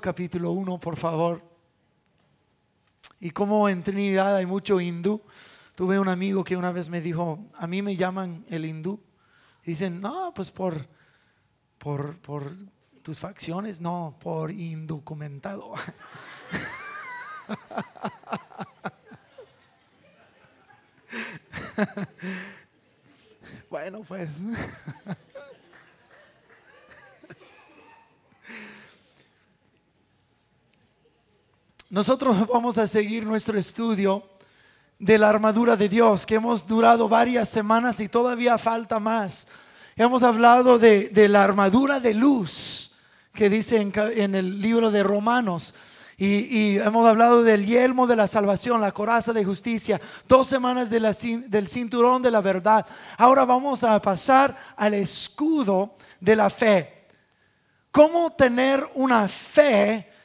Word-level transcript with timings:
capítulo 0.00 0.52
1, 0.52 0.80
por 0.80 0.96
favor. 0.96 1.42
Y 3.20 3.30
como 3.30 3.68
en 3.68 3.82
Trinidad 3.82 4.36
hay 4.36 4.46
mucho 4.46 4.80
hindú, 4.80 5.22
tuve 5.74 5.98
un 5.98 6.08
amigo 6.08 6.44
que 6.44 6.56
una 6.56 6.72
vez 6.72 6.88
me 6.88 7.00
dijo, 7.00 7.46
a 7.54 7.66
mí 7.66 7.82
me 7.82 7.96
llaman 7.96 8.44
el 8.48 8.64
hindú. 8.64 9.00
Dicen, 9.64 10.00
no, 10.00 10.32
pues 10.34 10.50
por, 10.50 10.88
por, 11.78 12.18
por 12.18 12.52
tus 13.02 13.18
facciones, 13.18 13.80
no, 13.80 14.16
por 14.20 14.50
indocumentado. 14.50 15.74
bueno, 23.70 24.02
pues. 24.06 24.38
Nosotros 31.90 32.46
vamos 32.46 32.76
a 32.76 32.86
seguir 32.86 33.24
nuestro 33.24 33.58
estudio 33.58 34.22
de 34.98 35.16
la 35.16 35.30
armadura 35.30 35.74
de 35.74 35.88
Dios, 35.88 36.26
que 36.26 36.34
hemos 36.34 36.66
durado 36.66 37.08
varias 37.08 37.48
semanas 37.48 37.98
y 38.00 38.08
todavía 38.08 38.58
falta 38.58 39.00
más. 39.00 39.48
Hemos 39.96 40.22
hablado 40.22 40.78
de, 40.78 41.10
la 41.30 41.42
armadura 41.42 41.98
de 41.98 42.12
luz, 42.12 42.90
que 43.32 43.48
dice 43.48 43.80
en, 43.80 44.34
el 44.34 44.60
libro 44.60 44.90
de 44.90 45.02
Romanos. 45.02 45.74
Y, 46.18 46.76
hemos 46.76 47.08
hablado 47.08 47.42
del 47.42 47.64
yelmo 47.64 48.06
de 48.06 48.16
la 48.16 48.26
salvación, 48.26 48.82
la 48.82 48.92
coraza 48.92 49.32
de 49.32 49.46
justicia, 49.46 49.98
dos 50.28 50.46
semanas 50.46 50.90
del 50.90 51.68
cinturón 51.68 52.20
de 52.20 52.30
la 52.30 52.42
verdad. 52.42 52.84
Ahora 53.16 53.46
vamos 53.46 53.82
a 53.82 53.98
pasar 54.02 54.54
al 54.76 54.92
escudo 54.92 55.94
de 56.20 56.36
la 56.36 56.50
fe. 56.50 57.06
¿Cómo 57.90 58.30
tener 58.32 58.86
una 58.94 59.26
fe 59.26 60.17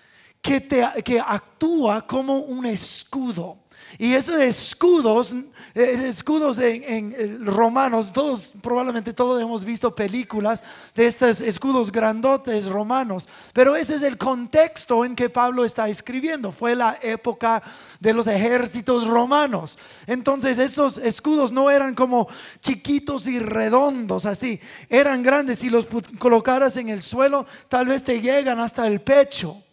que, 0.43 0.59
te, 0.61 0.85
que 1.03 1.19
actúa 1.19 2.05
como 2.05 2.37
un 2.37 2.65
escudo. 2.65 3.57
Y 3.97 4.13
esos 4.13 4.37
escudos, 4.41 5.33
eh, 5.75 6.05
escudos 6.07 6.57
en, 6.57 7.45
romanos, 7.45 8.11
todos, 8.11 8.51
probablemente 8.61 9.13
todos 9.13 9.41
hemos 9.41 9.63
visto 9.63 9.93
películas 9.93 10.63
de 10.95 11.05
estos 11.05 11.41
escudos 11.41 11.91
grandotes 11.91 12.65
romanos, 12.65 13.29
pero 13.53 13.75
ese 13.75 13.95
es 13.95 14.01
el 14.01 14.17
contexto 14.17 15.05
en 15.05 15.15
que 15.15 15.29
Pablo 15.29 15.63
está 15.63 15.87
escribiendo. 15.89 16.51
Fue 16.51 16.75
la 16.75 16.97
época 17.01 17.61
de 17.99 18.13
los 18.13 18.25
ejércitos 18.25 19.07
romanos. 19.07 19.77
Entonces 20.07 20.57
esos 20.57 20.97
escudos 20.97 21.51
no 21.51 21.69
eran 21.69 21.93
como 21.93 22.27
chiquitos 22.61 23.27
y 23.27 23.39
redondos 23.39 24.25
así, 24.25 24.59
eran 24.89 25.21
grandes. 25.21 25.59
Si 25.59 25.69
los 25.69 25.87
colocaras 26.17 26.77
en 26.77 26.89
el 26.89 27.01
suelo, 27.01 27.45
tal 27.69 27.87
vez 27.87 28.03
te 28.03 28.19
llegan 28.19 28.59
hasta 28.59 28.87
el 28.87 29.01
pecho 29.01 29.63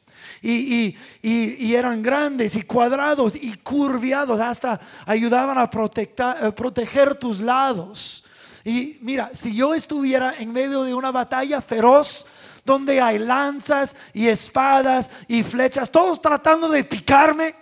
y, 0.42 1.74
eran 1.74 2.02
grandes 2.02 2.56
y 2.56 2.62
cuadrados 2.62 3.34
y 3.34 3.54
curviados, 3.58 4.40
hasta 4.40 4.80
ayudaban 5.06 5.58
a 5.58 5.70
eh, 5.70 6.52
proteger 6.52 7.14
tus 7.14 7.40
lados. 7.40 8.24
Y 8.64 8.98
mira, 9.00 9.30
si 9.32 9.54
yo 9.54 9.74
estuviera 9.74 10.34
en 10.38 10.52
medio 10.52 10.82
de 10.82 10.94
una 10.94 11.10
batalla 11.10 11.60
feroz, 11.60 12.26
donde 12.64 13.00
hay 13.00 13.18
lanzas 13.18 13.96
y 14.12 14.28
espadas 14.28 15.10
y 15.26 15.42
flechas, 15.42 15.90
todos 15.90 16.20
tratando 16.20 16.68
de 16.68 16.84
picarme, 16.84 17.54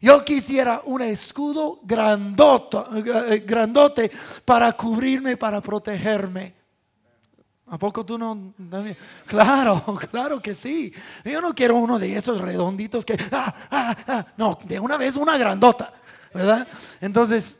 yo 0.00 0.24
quisiera 0.24 0.82
un 0.84 1.02
escudo 1.02 1.78
grandote, 1.82 2.78
eh, 2.94 3.44
grandote 3.46 4.10
para 4.44 4.72
cubrirme, 4.72 5.36
para 5.36 5.60
protegerme. 5.60 6.57
¿A 7.70 7.78
poco 7.78 8.04
tú 8.04 8.18
no? 8.18 8.54
Claro, 9.26 9.98
claro 10.10 10.40
que 10.40 10.54
sí. 10.54 10.92
Yo 11.24 11.40
no 11.40 11.54
quiero 11.54 11.76
uno 11.76 11.98
de 11.98 12.16
esos 12.16 12.40
redonditos 12.40 13.04
que... 13.04 13.16
Ah, 13.30 13.54
ah, 13.70 13.96
ah. 14.06 14.26
No, 14.36 14.58
de 14.64 14.80
una 14.80 14.96
vez 14.96 15.16
una 15.16 15.36
grandota, 15.36 15.92
¿verdad? 16.32 16.66
Entonces, 17.00 17.58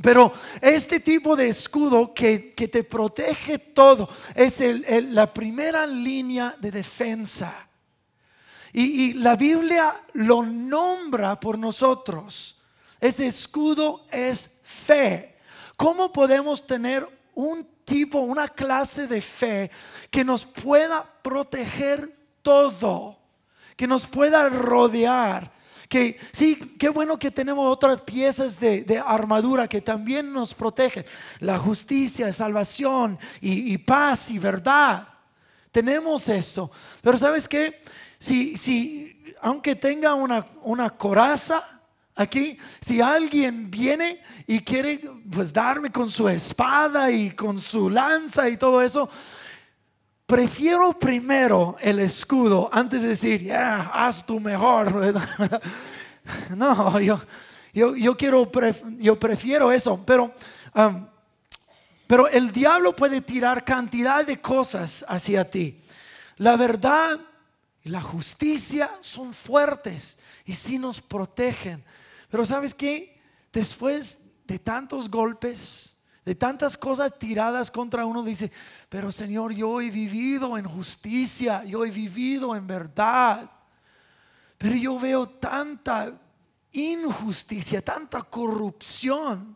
pero 0.00 0.32
este 0.60 1.00
tipo 1.00 1.34
de 1.34 1.48
escudo 1.48 2.14
que, 2.14 2.54
que 2.54 2.68
te 2.68 2.84
protege 2.84 3.58
todo 3.58 4.08
es 4.34 4.62
la 5.10 5.32
primera 5.32 5.86
línea 5.86 6.54
de 6.60 6.70
defensa. 6.70 7.68
Y, 8.72 9.02
y 9.02 9.12
la 9.14 9.36
Biblia 9.36 9.92
lo 10.14 10.42
nombra 10.44 11.38
por 11.38 11.58
nosotros. 11.58 12.58
Ese 13.00 13.26
escudo 13.26 14.06
es 14.10 14.50
fe. 14.62 15.36
¿Cómo 15.76 16.12
podemos 16.12 16.64
tener 16.64 17.06
un 17.34 17.71
una 18.20 18.48
clase 18.48 19.06
de 19.06 19.20
fe 19.20 19.70
que 20.10 20.24
nos 20.24 20.44
pueda 20.44 21.04
proteger 21.22 22.10
todo, 22.42 23.18
que 23.76 23.86
nos 23.86 24.06
pueda 24.06 24.48
rodear. 24.48 25.52
Que 25.88 26.18
sí, 26.32 26.56
qué 26.78 26.88
bueno 26.88 27.18
que 27.18 27.30
tenemos 27.30 27.70
otras 27.70 28.00
piezas 28.00 28.58
de, 28.58 29.02
armadura 29.04 29.68
que 29.68 29.82
también 29.82 30.32
nos 30.32 30.54
protegen. 30.54 31.04
La 31.40 31.58
justicia, 31.58 32.32
salvación 32.32 33.18
y, 33.40 33.76
paz 33.78 34.30
y 34.30 34.38
verdad. 34.38 35.06
Tenemos 35.70 36.28
eso. 36.28 36.70
Pero 37.02 37.18
¿sabes 37.18 37.46
qué? 37.46 37.82
Si, 38.18 38.56
si 38.56 39.34
aunque 39.42 39.74
tenga 39.74 40.14
una, 40.14 40.46
una 40.62 40.88
coraza, 40.88 41.81
Aquí, 42.14 42.58
si 42.80 43.00
alguien 43.00 43.70
viene 43.70 44.20
y 44.46 44.60
quiere 44.60 45.00
pues 45.30 45.52
darme 45.52 45.90
con 45.90 46.10
su 46.10 46.28
espada 46.28 47.10
y 47.10 47.30
con 47.30 47.58
su 47.58 47.88
lanza 47.88 48.48
y 48.50 48.58
todo 48.58 48.82
eso, 48.82 49.08
prefiero 50.26 50.98
primero 50.98 51.76
el 51.80 52.00
escudo 52.00 52.68
antes 52.70 53.00
de 53.00 53.08
decir, 53.08 53.42
ya, 53.42 53.90
haz 53.94 54.26
tu 54.26 54.38
mejor. 54.40 55.14
no, 56.56 57.00
yo, 57.00 57.22
yo, 57.72 58.16
quiero, 58.16 58.50
yo 58.98 59.18
prefiero 59.18 59.72
eso, 59.72 60.02
pero, 60.04 60.34
um, 60.74 61.06
pero 62.06 62.28
el 62.28 62.52
diablo 62.52 62.94
puede 62.94 63.22
tirar 63.22 63.64
cantidad 63.64 64.26
de 64.26 64.38
cosas 64.38 65.02
hacia 65.08 65.50
ti. 65.50 65.80
La 66.36 66.56
verdad 66.56 67.18
y 67.82 67.88
la 67.88 68.02
justicia 68.02 68.90
son 69.00 69.32
fuertes 69.32 70.18
y 70.44 70.52
sí 70.52 70.78
nos 70.78 71.00
protegen 71.00 71.82
pero 72.32 72.46
sabes 72.46 72.74
qué? 72.74 73.20
Después 73.52 74.18
de 74.46 74.58
tantos 74.58 75.10
golpes, 75.10 75.98
de 76.24 76.34
tantas 76.34 76.78
cosas 76.78 77.18
tiradas 77.18 77.70
contra 77.70 78.06
uno, 78.06 78.22
dice, 78.22 78.50
pero 78.88 79.12
Señor, 79.12 79.52
yo 79.52 79.82
he 79.82 79.90
vivido 79.90 80.56
en 80.56 80.64
justicia, 80.64 81.62
yo 81.64 81.84
he 81.84 81.90
vivido 81.90 82.56
en 82.56 82.66
verdad. 82.66 83.50
Pero 84.56 84.74
yo 84.76 84.98
veo 84.98 85.28
tanta 85.28 86.18
injusticia, 86.72 87.84
tanta 87.84 88.22
corrupción 88.22 89.54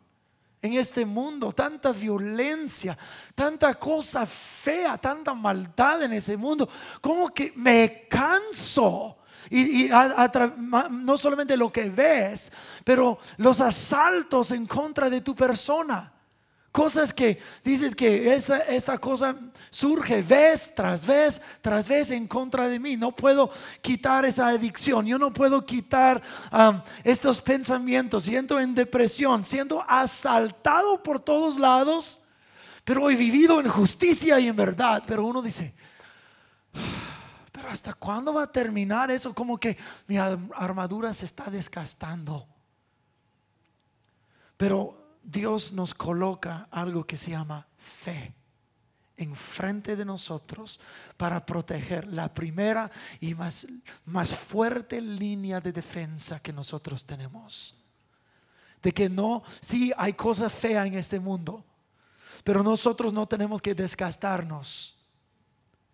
en 0.61 0.75
este 0.75 1.07
mundo, 1.07 1.53
tanta 1.53 1.93
violencia, 1.93 2.99
tanta 3.35 3.73
cosa 3.77 4.27
fea, 4.27 4.99
tanta 4.99 5.33
maldad 5.33 6.03
en 6.03 6.13
ese 6.13 6.37
mundo, 6.37 6.69
como 7.01 7.31
que 7.31 7.55
me 7.57 8.07
canso 8.07 9.17
y, 9.51 9.89
no 10.91 11.17
solamente 11.17 11.57
lo 11.57 11.73
que 11.73 11.91
ves, 11.91 12.53
pero 12.85 13.19
los 13.37 13.61
asaltos 13.61 14.53
en 14.53 14.67
contra 14.67 15.11
de 15.11 15.21
tu 15.21 15.35
persona. 15.35 16.13
Cosas 16.77 17.15
que 17.15 17.39
dices 17.65 17.97
que 17.97 18.35
esta 18.35 18.99
cosa 18.99 19.35
surge 19.71 20.21
vez 20.21 20.75
tras 20.75 21.07
vez 21.07 21.41
tras 21.63 21.89
vez 21.89 22.11
en 22.11 22.27
contra 22.27 22.69
de 22.69 22.79
mí. 22.79 22.99
No 22.99 23.17
puedo 23.17 23.51
quitar 23.81 24.27
esa 24.27 24.49
adicción. 24.49 25.07
Yo 25.07 25.19
no 25.19 25.33
puedo 25.33 25.65
quitar 25.65 26.21
um, 26.53 26.79
estos 27.03 27.41
pensamientos. 27.41 28.25
Siento 28.25 28.61
en 28.61 28.75
depresión, 28.75 29.43
siendo 29.43 29.83
asaltado 29.89 31.03
por 31.03 31.19
todos 31.19 31.59
lados, 31.59 32.21
pero 32.85 33.09
he 33.09 33.17
vivido 33.17 33.59
en 33.59 33.69
justicia 33.69 34.39
y 34.39 34.49
en 34.49 34.57
verdad. 34.57 35.03
Pero 35.07 35.25
uno 35.25 35.41
dice, 35.41 35.73
¿hasta 37.67 37.95
cuándo 37.95 38.35
va 38.35 38.45
a 38.45 38.53
terminar 38.53 39.11
eso? 39.11 39.35
Como 39.35 39.59
que 39.59 39.77
mi 40.07 40.17
armadura 40.19 41.13
se 41.13 41.27
está 41.27 41.51
desgastando. 41.51 42.47
Pero 44.57 45.19
Dios 45.23 45.73
nos 45.73 45.93
coloca 45.95 46.69
algo 46.71 47.05
que 47.05 47.17
se 47.17 47.33
llama 47.33 47.67
fe 47.79 48.35
enfrente 49.17 49.97
de 49.97 50.05
nosotros 50.05 50.79
para 51.17 51.45
proteger 51.45 52.07
la 52.13 52.33
primera 52.33 52.91
y 53.21 53.35
más, 53.35 53.67
más 54.05 54.37
fuerte 54.37 55.01
línea 55.01 55.61
de 55.61 55.73
defensa 55.73 56.41
que 56.41 56.53
nosotros 56.53 57.05
tenemos. 57.05 57.75
De 58.83 58.93
que 58.93 59.09
no, 59.09 59.43
sí 59.61 59.93
hay 59.97 60.13
cosas 60.13 60.53
feas 60.53 60.87
en 60.87 60.95
este 60.95 61.19
mundo, 61.19 61.65
pero 62.45 62.63
nosotros 62.63 63.13
no 63.13 63.27
tenemos 63.27 63.61
que 63.63 63.75
desgastarnos 63.75 64.96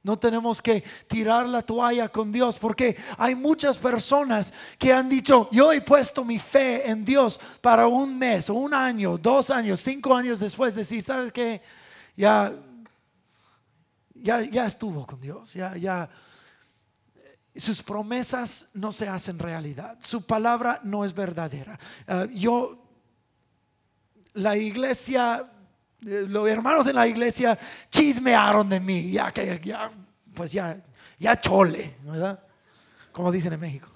no 0.02 0.18
tenemos 0.18 0.60
que 0.60 0.82
tirar 1.06 1.48
la 1.48 1.62
toalla 1.62 2.08
con 2.08 2.32
Dios 2.32 2.58
porque 2.58 2.96
hay 3.16 3.34
muchas 3.34 3.78
personas 3.78 4.52
que 4.78 4.92
han 4.92 5.08
dicho, 5.08 5.48
yo 5.52 5.72
he 5.72 5.80
puesto 5.80 6.24
mi 6.24 6.38
fe 6.38 6.88
en 6.88 7.04
Dios 7.04 7.38
para 7.60 7.86
un 7.86 8.18
mes, 8.18 8.50
o 8.50 8.54
un 8.54 8.74
año, 8.74 9.16
dos 9.16 9.50
años, 9.50 9.80
cinco 9.80 10.14
años 10.14 10.40
después, 10.40 10.74
decir, 10.74 11.02
¿sabes 11.02 11.30
qué? 11.32 11.62
Ya, 12.16 12.52
ya, 14.14 14.40
ya 14.40 14.66
estuvo 14.66 15.06
con 15.06 15.20
Dios, 15.20 15.52
ya, 15.54 15.76
ya. 15.76 16.10
sus 17.54 17.82
promesas 17.82 18.68
no 18.74 18.90
se 18.90 19.08
hacen 19.08 19.38
realidad, 19.38 19.98
su 20.00 20.22
palabra 20.22 20.80
no 20.82 21.04
es 21.04 21.14
verdadera. 21.14 21.78
Ah, 22.08 22.26
yo, 22.32 22.78
la 24.34 24.56
iglesia, 24.56 25.48
los 26.02 26.48
hermanos 26.48 26.86
en 26.86 26.96
la 26.96 27.06
iglesia 27.06 27.58
chismearon 27.90 28.68
de 28.68 28.80
mí, 28.80 29.12
ya 29.12 29.32
que 29.32 29.60
ya, 29.64 29.90
pues 30.34 30.52
ya, 30.52 30.82
ya 31.18 31.40
chole, 31.40 31.96
¿verdad? 32.02 32.42
Como 33.12 33.30
dicen 33.30 33.52
en 33.52 33.60
México. 33.60 33.88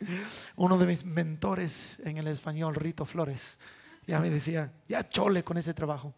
Uno 0.56 0.78
de 0.78 0.86
mis 0.86 1.04
mentores 1.04 2.00
en 2.04 2.18
el 2.18 2.28
español, 2.28 2.74
Rito 2.74 3.04
Flores, 3.04 3.58
ya 4.06 4.18
me 4.18 4.30
decía, 4.30 4.72
ya 4.88 5.08
chole 5.08 5.44
con 5.44 5.58
ese 5.58 5.74
trabajo. 5.74 6.14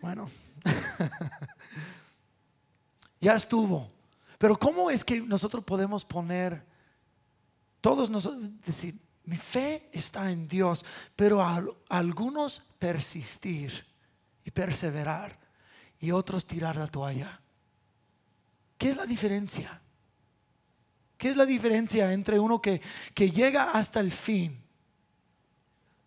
Bueno, 0.00 0.28
ya 3.20 3.34
estuvo. 3.34 3.90
Pero 4.38 4.58
¿cómo 4.58 4.90
es 4.90 5.04
que 5.04 5.20
nosotros 5.20 5.64
podemos 5.64 6.04
poner, 6.04 6.64
todos 7.80 8.10
nosotros, 8.10 8.50
decir, 8.64 8.98
mi 9.24 9.36
fe 9.36 9.88
está 9.92 10.30
en 10.30 10.48
Dios, 10.48 10.84
pero 11.14 11.44
algunos 11.88 12.62
persistir 12.78 13.86
y 14.44 14.50
perseverar 14.50 15.38
y 16.00 16.10
otros 16.10 16.46
tirar 16.46 16.76
la 16.76 16.86
toalla? 16.86 17.40
¿Qué 18.76 18.90
es 18.90 18.96
la 18.96 19.06
diferencia? 19.06 19.80
¿Qué 21.16 21.28
es 21.28 21.36
la 21.36 21.46
diferencia 21.46 22.12
entre 22.12 22.38
uno 22.38 22.62
que, 22.62 22.80
que 23.12 23.30
llega 23.30 23.72
hasta 23.72 23.98
el 23.98 24.12
fin 24.12 24.56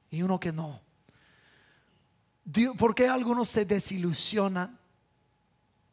y 0.09 0.21
uno 0.21 0.39
que 0.39 0.53
no? 0.53 0.81
¿Por 2.77 2.95
qué 2.95 3.07
algunos 3.07 3.49
se 3.49 3.65
desilusionan 3.65 4.79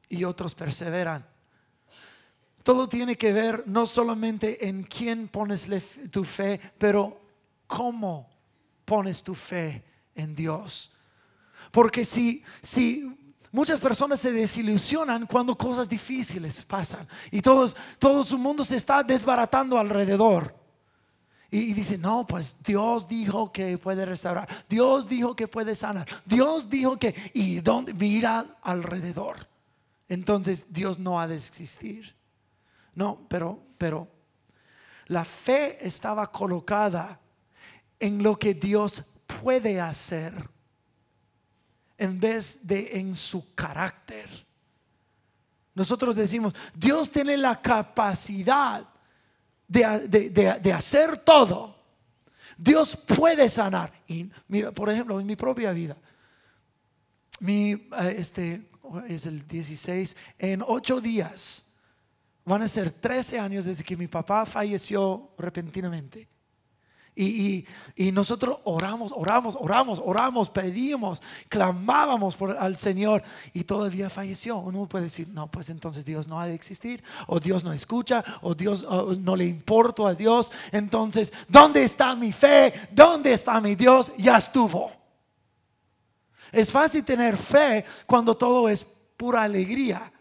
y 0.09 0.25
otros 0.25 0.55
perseveran? 0.55 1.27
Todo 2.63 2.89
tiene 2.89 3.17
que 3.17 3.33
ver 3.33 3.65
no 3.67 3.87
solamente 3.87 4.69
en 4.69 4.85
quién 4.85 5.29
pones 5.29 5.69
tu 6.11 6.23
fe, 6.23 6.61
pero 6.79 7.21
cómo 7.67 8.29
pones 8.85 9.23
tu 9.23 9.35
fe 9.35 9.88
en 10.19 10.35
Dios. 10.35 10.93
Porque 11.71 12.05
si, 12.05 12.43
si 12.61 13.17
muchas 13.53 13.81
personas 13.81 14.21
se 14.21 14.33
desilusionan 14.33 15.27
cuando 15.27 15.57
cosas 15.57 15.89
difíciles 15.89 16.65
pasan 16.65 17.07
y 17.31 17.41
todos, 17.41 17.77
todo 17.99 18.25
su 18.25 18.37
mundo 18.37 18.65
se 18.65 18.77
está 18.77 19.03
desbaratando 19.03 19.79
alrededor. 19.79 20.55
Y, 21.51 21.73
dice, 21.73 21.97
no, 21.97 22.27
pues 22.27 22.57
Dios 22.63 23.09
dijo 23.09 23.51
que 23.51 23.79
puede 23.79 24.05
restaurar, 24.05 24.47
Dios 24.69 25.09
dijo 25.09 25.35
que 25.35 25.49
puede 25.49 25.75
sanar, 25.75 26.07
Dios 26.27 26.69
dijo 26.69 26.99
que, 26.99 27.15
y 27.33 27.61
donde 27.61 27.95
mira 27.95 28.59
alrededor. 28.61 29.49
Entonces 30.11 30.67
Dios 30.69 30.99
no 30.99 31.19
ha 31.19 31.27
de 31.27 31.37
existir. 31.37 32.15
No, 32.95 33.27
pero, 33.29 33.63
pero 33.79 34.09
la 35.07 35.25
fe 35.25 35.79
estaba 35.87 36.31
colocada 36.31 37.19
en 37.99 38.23
lo 38.23 38.39
que 38.39 38.53
Dios 38.53 39.03
puede 39.43 39.81
hacer 39.81 40.35
en 41.97 42.19
vez 42.19 42.67
de 42.67 42.99
en 42.99 43.15
su 43.15 43.55
carácter. 43.55 44.29
Nosotros 45.75 46.17
decimos, 46.17 46.55
Dios 46.75 47.11
tiene 47.11 47.37
la 47.37 47.61
capacidad 47.61 48.85
de, 49.67 50.73
hacer 50.73 51.19
todo. 51.19 51.77
Dios 52.57 52.97
puede 52.97 53.49
sanar. 53.49 53.93
Y 54.09 54.29
mira, 54.49 54.73
por 54.73 54.91
ejemplo, 54.91 55.21
en 55.21 55.27
mi 55.27 55.37
propia 55.37 55.73
vida, 55.73 55.97
mi, 57.41 57.73
eh, 57.73 58.15
este, 58.19 58.71
es 59.09 59.27
el 59.27 59.47
16, 59.47 60.17
en 60.39 60.63
ocho 60.67 61.01
días 61.01 61.65
van 62.45 62.63
a 62.63 62.69
ser 62.69 62.91
13 62.91 63.39
años 63.39 63.67
desde 63.67 63.85
que 63.85 63.97
mi 63.97 64.09
papá 64.09 64.47
falleció 64.47 65.31
repentinamente. 65.39 66.27
Y, 67.21 67.67
nosotros 68.13 68.59
oramos, 68.63 69.13
oramos, 69.15 69.59
oramos, 69.61 70.01
oramos, 70.05 70.49
pedimos, 70.49 71.21
clamábamos 71.49 72.37
por, 72.37 72.57
al 72.57 72.77
Señor 72.77 73.25
y 73.53 73.65
todavía 73.65 74.09
falleció. 74.09 74.59
Uno 74.59 74.87
puede 74.87 75.05
decir, 75.05 75.27
no, 75.29 75.51
pues 75.51 75.69
entonces 75.71 76.05
Dios 76.05 76.29
no 76.29 76.41
ha 76.41 76.47
de 76.47 76.55
existir, 76.55 77.03
o 77.27 77.41
Dios 77.41 77.65
no 77.65 77.73
escucha, 77.73 78.25
o 78.43 78.55
Dios 78.55 78.87
no 79.19 79.35
le 79.35 79.47
importa 79.47 80.09
a 80.09 80.15
Dios. 80.15 80.53
Entonces, 80.71 81.33
¿dónde 81.49 81.83
está 81.83 82.15
mi 82.15 82.31
fe? 82.31 82.73
¿Dónde 82.93 83.33
está 83.33 83.61
mi 83.61 83.75
Dios? 83.75 84.13
Ya 84.17 84.39
estuvo. 84.39 84.93
Es 86.53 86.71
fácil 86.71 87.05
tener 87.05 87.37
fe 87.37 87.85
cuando 88.07 88.37
todo 88.37 88.69
es 88.69 88.85
pura 89.17 89.43
alegría. 89.43 90.13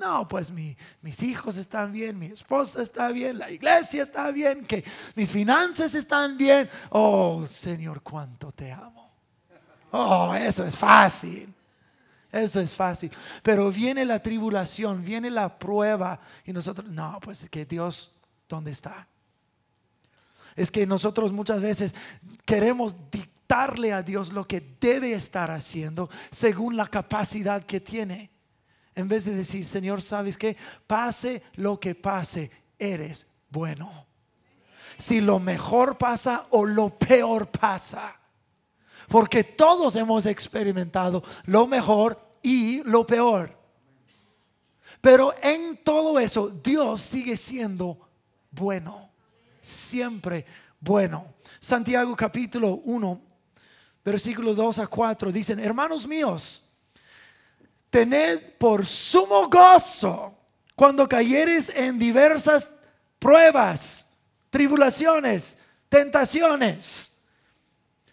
No, 0.00 0.26
pues 0.26 0.50
mis 0.50 1.22
hijos 1.22 1.58
están 1.58 1.92
bien, 1.92 2.18
mi 2.18 2.28
esposa 2.28 2.82
está 2.82 3.12
bien, 3.12 3.38
la 3.38 3.50
iglesia 3.50 4.02
está 4.02 4.30
bien, 4.30 4.64
que 4.64 4.82
mis 5.14 5.30
finanzas 5.30 5.94
están 5.94 6.38
bien. 6.38 6.70
Oh, 6.88 7.44
Señor, 7.46 8.00
cuánto 8.00 8.50
te 8.50 8.72
amo. 8.72 9.12
Oh, 9.90 10.34
eso 10.34 10.64
es 10.64 10.74
fácil. 10.74 11.52
Eso 12.32 12.60
es 12.60 12.72
fácil. 12.72 13.10
Pero 13.42 13.70
viene 13.70 14.06
la 14.06 14.22
tribulación, 14.22 15.04
viene 15.04 15.30
la 15.30 15.58
prueba 15.58 16.18
y 16.46 16.52
nosotros, 16.54 16.88
no, 16.88 17.18
pues 17.20 17.46
que 17.50 17.66
Dios, 17.66 18.10
¿dónde 18.48 18.70
está? 18.70 19.06
Es 20.56 20.70
que 20.70 20.86
nosotros 20.86 21.30
muchas 21.30 21.60
veces 21.60 21.94
queremos 22.46 22.96
dictarle 23.10 23.92
a 23.92 24.02
Dios 24.02 24.32
lo 24.32 24.48
que 24.48 24.76
debe 24.80 25.12
estar 25.12 25.50
haciendo 25.50 26.08
según 26.30 26.74
la 26.74 26.86
capacidad 26.86 27.62
que 27.64 27.80
tiene. 27.80 28.30
En 28.94 29.08
vez 29.08 29.24
de 29.24 29.34
decir, 29.34 29.64
Señor, 29.64 30.02
¿sabes 30.02 30.36
qué? 30.36 30.56
Pase 30.86 31.42
lo 31.54 31.78
que 31.78 31.94
pase, 31.94 32.50
eres 32.78 33.26
bueno. 33.48 34.06
Si 34.98 35.20
lo 35.20 35.38
mejor 35.38 35.96
pasa 35.96 36.46
o 36.50 36.66
lo 36.66 36.98
peor 36.98 37.50
pasa. 37.50 38.20
Porque 39.08 39.44
todos 39.44 39.96
hemos 39.96 40.26
experimentado 40.26 41.22
lo 41.44 41.66
mejor 41.66 42.20
y 42.42 42.82
lo 42.84 43.06
peor. 43.06 43.58
Pero 45.00 45.34
en 45.42 45.82
todo 45.82 46.18
eso, 46.18 46.50
Dios 46.50 47.00
sigue 47.00 47.36
siendo 47.36 47.98
bueno. 48.50 49.10
Siempre 49.60 50.44
bueno. 50.78 51.34
Santiago 51.58 52.14
capítulo 52.16 52.80
1, 52.84 53.20
versículos 54.04 54.56
2 54.56 54.78
a 54.80 54.86
4 54.86 55.32
dicen, 55.32 55.60
hermanos 55.60 56.06
míos, 56.06 56.64
tened 57.90 58.40
por 58.58 58.86
sumo 58.86 59.48
gozo 59.48 60.34
cuando 60.74 61.08
cayeres 61.08 61.68
en 61.68 61.98
diversas 61.98 62.70
pruebas, 63.18 64.08
tribulaciones, 64.48 65.58
tentaciones, 65.88 67.12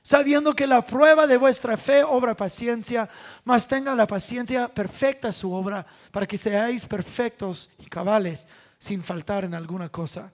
sabiendo 0.01 0.53
que 0.53 0.67
la 0.67 0.85
prueba 0.85 1.27
de 1.27 1.37
vuestra 1.37 1.77
fe 1.77 2.03
obra 2.03 2.35
paciencia, 2.35 3.09
mas 3.45 3.67
tenga 3.67 3.95
la 3.95 4.07
paciencia 4.07 4.67
perfecta 4.67 5.31
su 5.31 5.53
obra, 5.53 5.85
para 6.11 6.25
que 6.25 6.37
seáis 6.37 6.85
perfectos 6.85 7.69
y 7.77 7.85
cabales, 7.85 8.47
sin 8.77 9.03
faltar 9.03 9.45
en 9.45 9.53
alguna 9.53 9.89
cosa. 9.89 10.31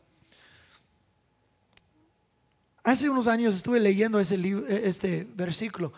Hace 2.84 3.10
unos 3.10 3.28
años 3.28 3.56
estuve 3.56 3.80
leyendo 3.80 4.20
ese 4.20 4.38
este 4.70 5.26
versículo. 5.36 5.94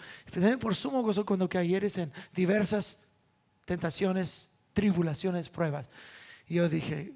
Por 0.59 0.75
sumo 0.75 1.01
gozo 1.01 1.25
cuando 1.25 1.49
cayeres 1.49 1.97
en 1.97 2.11
diversas 2.33 2.97
tentaciones, 3.65 4.51
tribulaciones, 4.73 5.49
pruebas. 5.49 5.89
Y 6.47 6.55
yo 6.55 6.69
dije, 6.69 7.13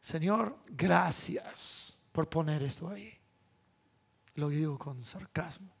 Señor, 0.00 0.58
gracias 0.68 1.98
por 2.12 2.28
poner 2.28 2.62
esto 2.62 2.88
ahí. 2.88 3.12
Lo 4.34 4.48
digo 4.48 4.78
con 4.78 5.02
sarcasmo. 5.02 5.74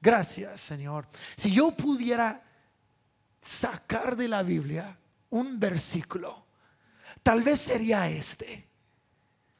Gracias, 0.00 0.60
Señor. 0.60 1.08
Si 1.36 1.52
yo 1.52 1.70
pudiera 1.70 2.42
sacar 3.40 4.16
de 4.16 4.28
la 4.28 4.42
Biblia 4.42 4.98
un 5.30 5.58
versículo, 5.58 6.44
tal 7.22 7.42
vez 7.42 7.60
sería 7.60 8.08
este. 8.08 8.68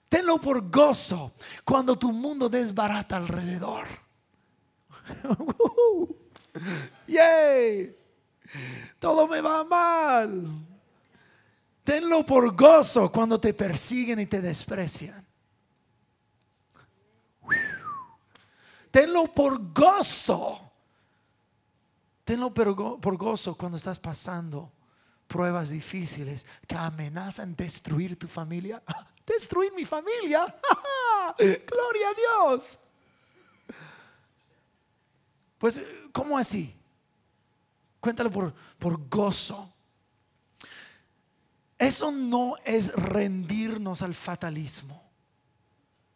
Tenlo 0.09 0.39
por 0.39 0.71
gozo 0.71 1.33
cuando 1.65 1.99
tu 1.99 2.13
mundo 2.13 2.49
desbarata 2.49 3.17
alrededor. 3.17 3.87
todo 8.99 9.27
me 9.27 9.41
va 9.41 9.65
mal. 9.65 10.67
Tenlo 11.85 12.25
por 12.25 12.55
gozo 12.55 13.11
cuando 13.11 13.41
te 13.41 13.55
persiguen 13.55 14.21
y 14.21 14.27
te 14.27 14.41
desprecian. 14.41 15.27
Tenlo 18.91 19.25
por 19.33 19.73
gozo. 19.73 20.71
Tenlo 22.25 22.53
por 22.55 23.17
gozo 23.17 23.57
cuando 23.57 23.79
estás 23.79 23.99
pasando 23.99 24.71
pruebas 25.27 25.71
difíciles 25.71 26.47
que 26.69 26.77
amenazan 26.77 27.57
destruir 27.57 28.19
tu 28.19 28.29
familia. 28.29 28.83
Destruir 29.27 29.73
mi 29.73 29.85
familia. 29.85 30.45
Gloria 31.39 32.09
a 32.09 32.49
Dios. 32.49 32.79
Pues, 35.59 35.81
¿cómo 36.13 36.37
así? 36.37 36.77
Cuéntalo 38.03 38.33
por, 38.33 38.53
por 38.81 39.09
gozo. 39.09 39.73
eso 41.79 42.11
no 42.11 42.57
es 42.65 42.93
rendirnos 42.95 44.03
al 44.03 44.17
fatalismo. 44.17 45.01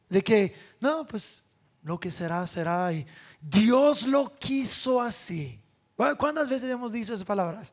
De 0.09 0.21
que, 0.21 0.53
no, 0.81 1.07
pues 1.07 1.45
lo 1.85 2.01
que 2.01 2.11
será, 2.11 2.45
será. 2.49 2.93
Y 2.93 3.07
Dios 3.41 4.05
lo 4.05 4.35
quiso 4.35 5.01
así. 5.01 5.63
¿Cuántas 5.95 6.49
veces 6.49 6.69
hemos 6.73 6.91
dicho 6.91 7.15
esas 7.15 7.25
palabras? 7.25 7.73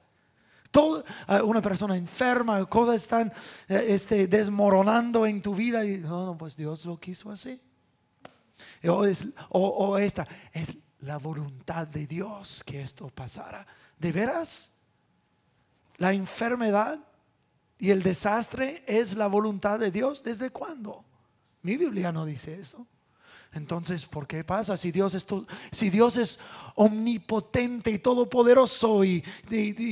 Todo, 0.70 1.03
una 1.43 1.63
persona 1.63 1.98
enferma, 1.98 2.63
cosas 2.65 2.96
están 3.01 3.34
eh, 3.67 3.86
este, 3.89 4.27
desmoronando 4.27 5.25
en 5.25 5.41
tu 5.41 5.55
vida 5.55 5.84
y 5.86 5.98
no, 5.98 6.27
no, 6.27 6.38
pues 6.38 6.55
Dios 6.55 6.86
lo 6.86 7.00
quiso 7.00 7.32
así. 7.32 7.60
O, 8.84 9.08
o 9.60 9.98
esta, 9.98 10.27
es 10.51 10.77
la 11.00 11.17
voluntad 11.17 11.88
de 11.88 12.05
Dios 12.05 12.63
que 12.63 12.79
esto 12.79 13.10
pasara. 13.10 13.65
¿De 14.04 14.12
veras? 14.12 14.74
La 15.96 16.12
enfermedad 16.12 17.00
y 17.80 17.90
el 17.92 18.04
desastre 18.04 18.84
es 18.86 19.16
la 19.16 19.28
voluntad 19.28 19.80
de 19.80 19.92
Dios. 19.92 20.22
¿Desde 20.24 20.50
cuándo? 20.50 21.06
Mi 21.62 21.78
Biblia 21.78 22.12
no 22.12 22.26
dice 22.26 22.60
eso. 22.60 22.86
Entonces, 23.54 24.06
¿por 24.06 24.28
qué 24.28 24.44
pasa? 24.44 24.76
Si 24.76 24.92
Dios 24.92 25.14
es, 25.14 25.26
si 25.72 25.90
Dios 25.90 26.18
es 26.18 26.38
omnipotente 26.76 27.92
y 27.92 28.00
todopoderoso 28.00 29.06
y, 29.06 29.24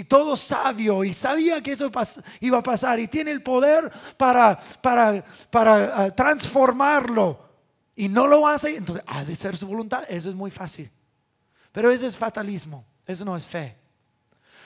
todo 0.10 0.36
sabio 0.36 1.06
y 1.06 1.14
sabía 1.14 1.64
que 1.64 1.72
eso 1.72 1.90
iba 2.42 2.58
a 2.58 2.64
pasar 2.64 3.00
y 3.00 3.08
tiene 3.08 3.32
el 3.32 3.42
poder 3.42 3.90
para, 4.18 4.60
para, 4.82 5.24
para 5.50 6.04
ah, 6.04 6.12
transformarlo 6.14 7.40
y 7.96 8.10
no 8.10 8.28
lo 8.28 8.46
hace, 8.46 8.76
entonces 8.76 9.06
ha 9.08 9.24
de 9.24 9.38
ser 9.38 9.56
su 9.56 9.68
voluntad. 9.68 10.04
Eso 10.10 10.30
es 10.30 10.36
muy 10.36 10.52
fácil. 10.52 10.92
Pero 11.72 11.90
eso 11.92 12.06
es 12.06 12.18
fatalismo, 12.18 12.84
eso 13.08 13.24
no 13.24 13.38
es 13.38 13.48
fe. 13.48 13.80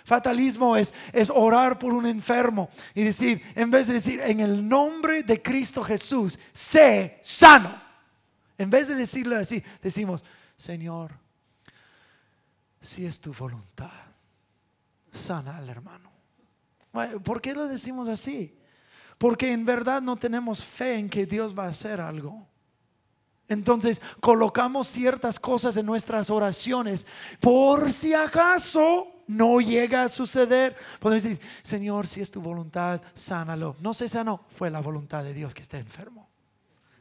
Fatalismo 0.05 0.77
es, 0.77 0.93
es 1.11 1.31
orar 1.31 1.79
por 1.79 1.91
un 1.91 2.05
enfermo 2.05 2.69
y 2.93 3.03
decir, 3.03 3.41
en 3.55 3.71
vez 3.71 3.87
de 3.87 3.93
decir, 3.93 4.21
en 4.21 4.39
el 4.39 4.67
nombre 4.67 5.23
de 5.23 5.41
Cristo 5.41 5.83
Jesús, 5.83 6.39
sé 6.53 7.19
sano. 7.23 7.81
En 8.57 8.69
vez 8.69 8.87
de 8.87 8.93
decirlo 8.93 9.35
así, 9.35 9.63
decimos, 9.81 10.23
Señor, 10.55 11.11
si 12.79 13.05
es 13.05 13.19
tu 13.19 13.33
voluntad, 13.33 13.89
sana 15.11 15.57
al 15.57 15.67
hermano. 15.69 16.11
¿Por 17.23 17.41
qué 17.41 17.55
lo 17.55 17.67
decimos 17.67 18.07
así? 18.07 18.55
Porque 19.17 19.51
en 19.51 19.65
verdad 19.65 20.03
no 20.03 20.15
tenemos 20.17 20.63
fe 20.63 20.95
en 20.95 21.09
que 21.09 21.25
Dios 21.25 21.57
va 21.57 21.65
a 21.65 21.69
hacer 21.69 21.99
algo. 21.99 22.47
Entonces 23.47 24.03
colocamos 24.19 24.87
ciertas 24.87 25.39
cosas 25.39 25.75
en 25.77 25.87
nuestras 25.87 26.29
oraciones 26.29 27.07
por 27.39 27.91
si 27.91 28.13
acaso 28.13 29.14
no 29.27 29.61
llega 29.61 30.03
a 30.03 30.09
suceder. 30.09 30.75
Podemos 30.99 31.23
decir, 31.23 31.41
Señor, 31.61 32.07
si 32.07 32.21
es 32.21 32.31
tu 32.31 32.41
voluntad, 32.41 33.01
sánalo. 33.13 33.75
No 33.79 33.93
se 33.93 34.09
sanó, 34.09 34.45
fue 34.57 34.69
la 34.69 34.81
voluntad 34.81 35.23
de 35.23 35.33
Dios 35.33 35.53
que 35.53 35.61
esté 35.61 35.77
enfermo. 35.77 36.29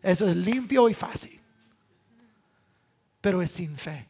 Eso 0.02 0.28
es 0.28 0.36
limpio 0.36 0.88
y 0.88 0.94
fácil 0.94 1.44
pero 3.24 3.40
es 3.40 3.52
sin 3.52 3.74
fe. 3.78 4.06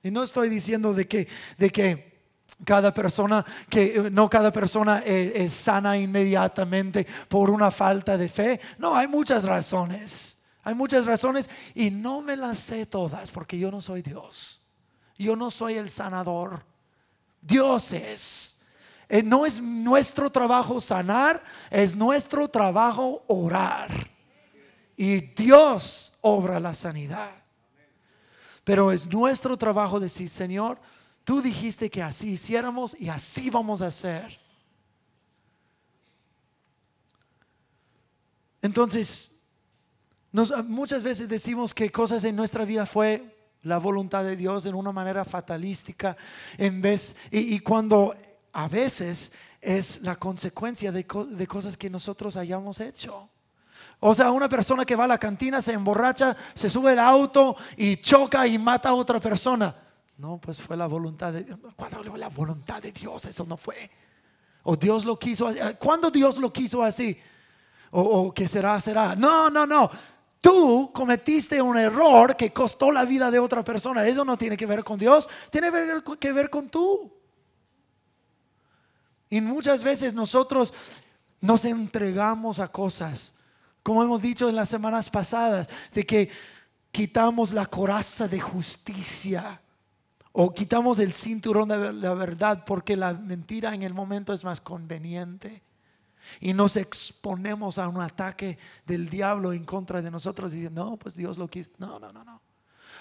Y 0.00 0.12
no 0.12 0.22
estoy 0.22 0.48
diciendo 0.48 0.94
de 0.94 1.08
que, 1.08 1.26
de 1.58 1.68
que 1.68 2.22
cada 2.64 2.94
persona, 2.94 3.44
que 3.68 4.08
no 4.12 4.30
cada 4.30 4.52
persona 4.52 5.00
es, 5.00 5.52
sana 5.52 5.98
inmediatamente 5.98 7.04
por 7.28 7.50
una 7.50 7.72
falta 7.72 8.16
de 8.16 8.28
fe. 8.28 8.60
No, 8.78 8.94
hay 8.94 9.08
muchas 9.08 9.42
razones. 9.42 10.38
Hay 10.62 10.76
muchas 10.76 11.06
razones 11.06 11.50
y 11.74 11.90
no 11.90 12.22
me 12.22 12.36
las 12.36 12.58
sé 12.58 12.86
todas 12.86 13.32
porque 13.32 13.58
yo 13.58 13.72
no 13.72 13.80
soy 13.80 14.00
Dios. 14.00 14.62
Yo 15.18 15.34
no 15.34 15.50
soy 15.50 15.74
el 15.74 15.90
sanador. 15.90 16.64
Dios 17.46 17.92
es. 17.92 18.56
Eh, 19.08 19.22
no 19.22 19.44
es 19.44 19.60
nuestro 19.60 20.30
trabajo 20.30 20.80
sanar, 20.80 21.42
es 21.70 21.94
nuestro 21.94 22.48
trabajo 22.48 23.22
orar. 23.28 24.10
Y 24.96 25.20
Dios 25.20 26.12
obra 26.22 26.58
la 26.58 26.72
sanidad. 26.72 27.30
Pero 28.64 28.90
es 28.90 29.06
nuestro 29.06 29.58
trabajo 29.58 30.00
decir, 30.00 30.28
Señor, 30.28 30.80
tú 31.22 31.42
dijiste 31.42 31.90
que 31.90 32.02
así 32.02 32.30
hiciéramos 32.30 32.96
y 32.98 33.10
así 33.10 33.50
vamos 33.50 33.82
a 33.82 33.88
hacer. 33.88 34.40
Entonces, 38.62 39.30
muchas 40.66 41.02
veces 41.02 41.28
decimos 41.28 41.74
que 41.74 41.90
cosas 41.90 42.24
en 42.24 42.34
nuestra 42.34 42.64
vida 42.64 42.86
fue 42.86 43.33
la 43.64 43.78
voluntad 43.78 44.24
de 44.24 44.36
Dios 44.36 44.64
en 44.66 44.74
una 44.74 44.92
manera 44.92 45.24
fatalística, 45.24 46.16
en 46.56 46.80
vez, 46.80 47.16
y, 47.30 47.58
cuando 47.60 48.14
a 48.52 48.68
veces 48.68 49.32
es 49.60 50.00
la 50.02 50.16
consecuencia 50.16 50.92
de 50.92 51.06
cosas 51.46 51.76
que 51.76 51.90
nosotros 51.90 52.36
hayamos 52.36 52.80
hecho. 52.80 53.28
O 54.00 54.14
sea, 54.14 54.30
una 54.30 54.48
persona 54.48 54.84
que 54.84 54.96
va 54.96 55.04
a 55.04 55.08
la 55.08 55.18
cantina, 55.18 55.62
se 55.62 55.72
emborracha, 55.72 56.36
se 56.52 56.68
sube 56.68 56.92
el 56.92 56.98
auto 56.98 57.56
y 57.76 57.96
choca 57.96 58.46
y 58.46 58.58
mata 58.58 58.90
a 58.90 58.94
otra 58.94 59.18
persona. 59.18 59.74
No, 60.18 60.38
pues 60.38 60.60
fue 60.60 60.76
la 60.76 60.86
voluntad 60.86 61.32
de 61.32 61.44
Dios. 61.44 61.58
¿Cuándo 61.74 62.02
la 62.16 62.28
voluntad 62.28 62.82
de 62.82 62.92
Dios? 62.92 63.24
Eso 63.24 63.44
no 63.44 63.56
fue. 63.56 63.90
O 64.64 64.76
Dios 64.76 65.04
lo 65.04 65.18
quiso 65.18 65.48
así. 65.48 65.58
¿Cuándo 65.78 66.10
Dios 66.10 66.38
lo 66.38 66.52
quiso 66.52 66.82
así? 66.82 67.18
O, 67.90 68.02
o 68.02 68.34
que 68.34 68.46
será, 68.46 68.80
será. 68.80 69.16
No, 69.16 69.50
no, 69.50 69.66
no. 69.66 69.90
Tú 70.44 70.90
cometiste 70.92 71.62
un 71.62 71.78
error 71.78 72.36
que 72.36 72.52
costó 72.52 72.92
la 72.92 73.06
vida 73.06 73.30
de 73.30 73.38
otra 73.38 73.64
persona. 73.64 74.06
Eso 74.06 74.24
no 74.24 74.36
tiene 74.36 74.56
que 74.56 74.66
ver 74.66 74.84
con 74.84 74.98
Dios, 74.98 75.28
tiene 75.50 75.70
que 76.20 76.32
ver 76.32 76.50
con 76.50 76.68
tú. 76.68 77.10
Y 79.30 79.40
muchas 79.40 79.82
veces 79.82 80.12
nosotros 80.12 80.74
nos 81.40 81.64
entregamos 81.64 82.58
a 82.58 82.68
cosas 82.68 83.34
como 83.84 84.02
hemos 84.02 84.22
dicho 84.22 84.48
en 84.48 84.56
las 84.56 84.70
semanas 84.70 85.10
pasadas, 85.10 85.68
de 85.92 86.04
que 86.04 86.30
quitamos 86.90 87.52
la 87.52 87.66
coraza 87.66 88.26
de 88.26 88.40
justicia 88.40 89.60
o 90.32 90.52
quitamos 90.52 90.98
el 90.98 91.12
cinturón 91.12 91.68
de 91.68 91.92
la 91.92 92.14
verdad 92.14 92.64
porque 92.64 92.96
la 92.96 93.12
mentira 93.12 93.74
en 93.74 93.82
el 93.82 93.92
momento 93.92 94.32
es 94.32 94.42
más 94.42 94.60
conveniente. 94.62 95.62
Y 96.40 96.52
nos 96.52 96.76
exponemos 96.76 97.78
a 97.78 97.88
un 97.88 98.00
ataque 98.00 98.58
del 98.86 99.08
diablo 99.08 99.52
en 99.52 99.64
contra 99.64 100.02
de 100.02 100.10
nosotros 100.10 100.54
y 100.54 100.58
dicen, 100.58 100.74
no, 100.74 100.96
pues 100.96 101.16
Dios 101.16 101.38
lo 101.38 101.48
quiso. 101.48 101.70
No, 101.78 101.98
no, 101.98 102.12
no, 102.12 102.24
no. 102.24 102.40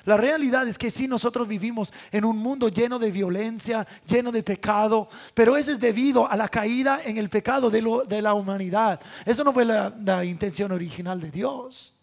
La 0.06 0.18
realidad 0.18 0.68
es 0.68 0.78
que 0.78 0.92
sí, 0.92 1.08
nosotros 1.08 1.48
vivimos 1.48 1.94
en 2.12 2.26
un 2.26 2.38
mundo 2.38 2.68
lleno 2.68 3.00
de 3.00 3.10
violencia, 3.10 3.88
lleno 4.06 4.32
de 4.32 4.44
pecado, 4.44 5.08
pero 5.34 5.56
eso 5.56 5.72
es 5.72 5.80
debido 5.80 6.30
a 6.30 6.36
la 6.36 6.50
caída 6.50 7.00
en 7.06 7.18
el 7.18 7.30
pecado 7.30 7.70
de, 7.70 8.22
la 8.22 8.34
humanidad. 8.34 9.00
Eso 9.26 9.44
no 9.44 9.54
fue 9.54 9.64
la, 9.64 10.26
intención 10.26 10.72
original 10.74 11.22
de 11.22 11.32
Dios. 11.32 11.94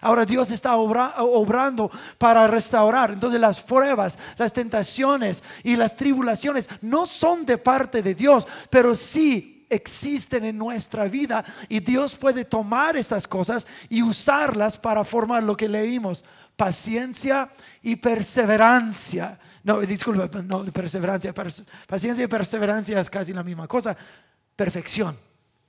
Ahora 0.00 0.26
Dios 0.26 0.50
está 0.50 0.76
obrando 0.76 1.90
para 2.18 2.46
restaurar. 2.48 3.12
Entonces 3.12 3.40
las 3.40 3.60
pruebas, 3.60 4.18
las 4.36 4.52
tentaciones 4.52 5.42
y 5.62 5.76
las 5.76 5.96
tribulaciones 5.96 6.68
no 6.82 7.06
son 7.06 7.46
de 7.46 7.56
parte 7.56 8.02
de 8.02 8.14
Dios, 8.14 8.46
pero 8.68 8.94
sí 8.94 9.53
existen 9.74 10.44
en 10.44 10.58
nuestra 10.58 11.04
vida 11.04 11.44
y 11.68 11.80
Dios 11.80 12.16
puede 12.16 12.44
tomar 12.44 12.96
estas 12.96 13.26
cosas 13.26 13.66
y 13.88 14.02
usarlas 14.02 14.76
para 14.76 15.04
formar 15.04 15.42
lo 15.42 15.56
que 15.56 15.68
leímos, 15.68 16.24
paciencia 16.56 17.50
y 17.82 17.96
perseverancia. 17.96 19.38
No, 19.62 19.80
disculpa, 19.80 20.42
no, 20.42 20.64
perseverancia, 20.66 21.32
paciencia 21.32 22.24
y 22.24 22.28
perseverancia 22.28 23.00
es 23.00 23.10
casi 23.10 23.32
la 23.32 23.42
misma 23.42 23.66
cosa. 23.66 23.96
Perfección, 24.54 25.18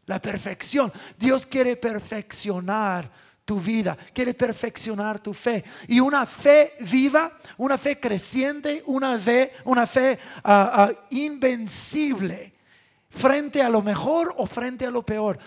la 0.06 0.22
perfección. 0.22 0.92
Dios 1.18 1.46
quiere 1.46 1.76
perfeccionar 1.76 3.10
tu 3.46 3.60
vida, 3.60 3.98
quiere 4.14 4.34
perfeccionar 4.34 5.20
tu 5.20 5.34
fe. 5.34 5.64
Y 5.88 6.00
una 6.00 6.26
fe 6.26 6.74
viva, 6.82 7.32
una 7.58 7.78
fe 7.78 8.00
creciente, 8.00 8.84
una 8.88 9.18
fe, 9.20 9.54
una 9.66 9.88
fe 9.88 10.20
ah, 10.44 10.72
ah, 10.74 11.08
invencible 11.12 12.55
frente 13.16 13.64
a 13.64 13.70
lo 13.70 13.82
mejor 13.82 14.36
o 14.38 14.46
frente 14.46 14.86
a 14.86 14.92
lo 14.92 15.04
peor. 15.04 15.40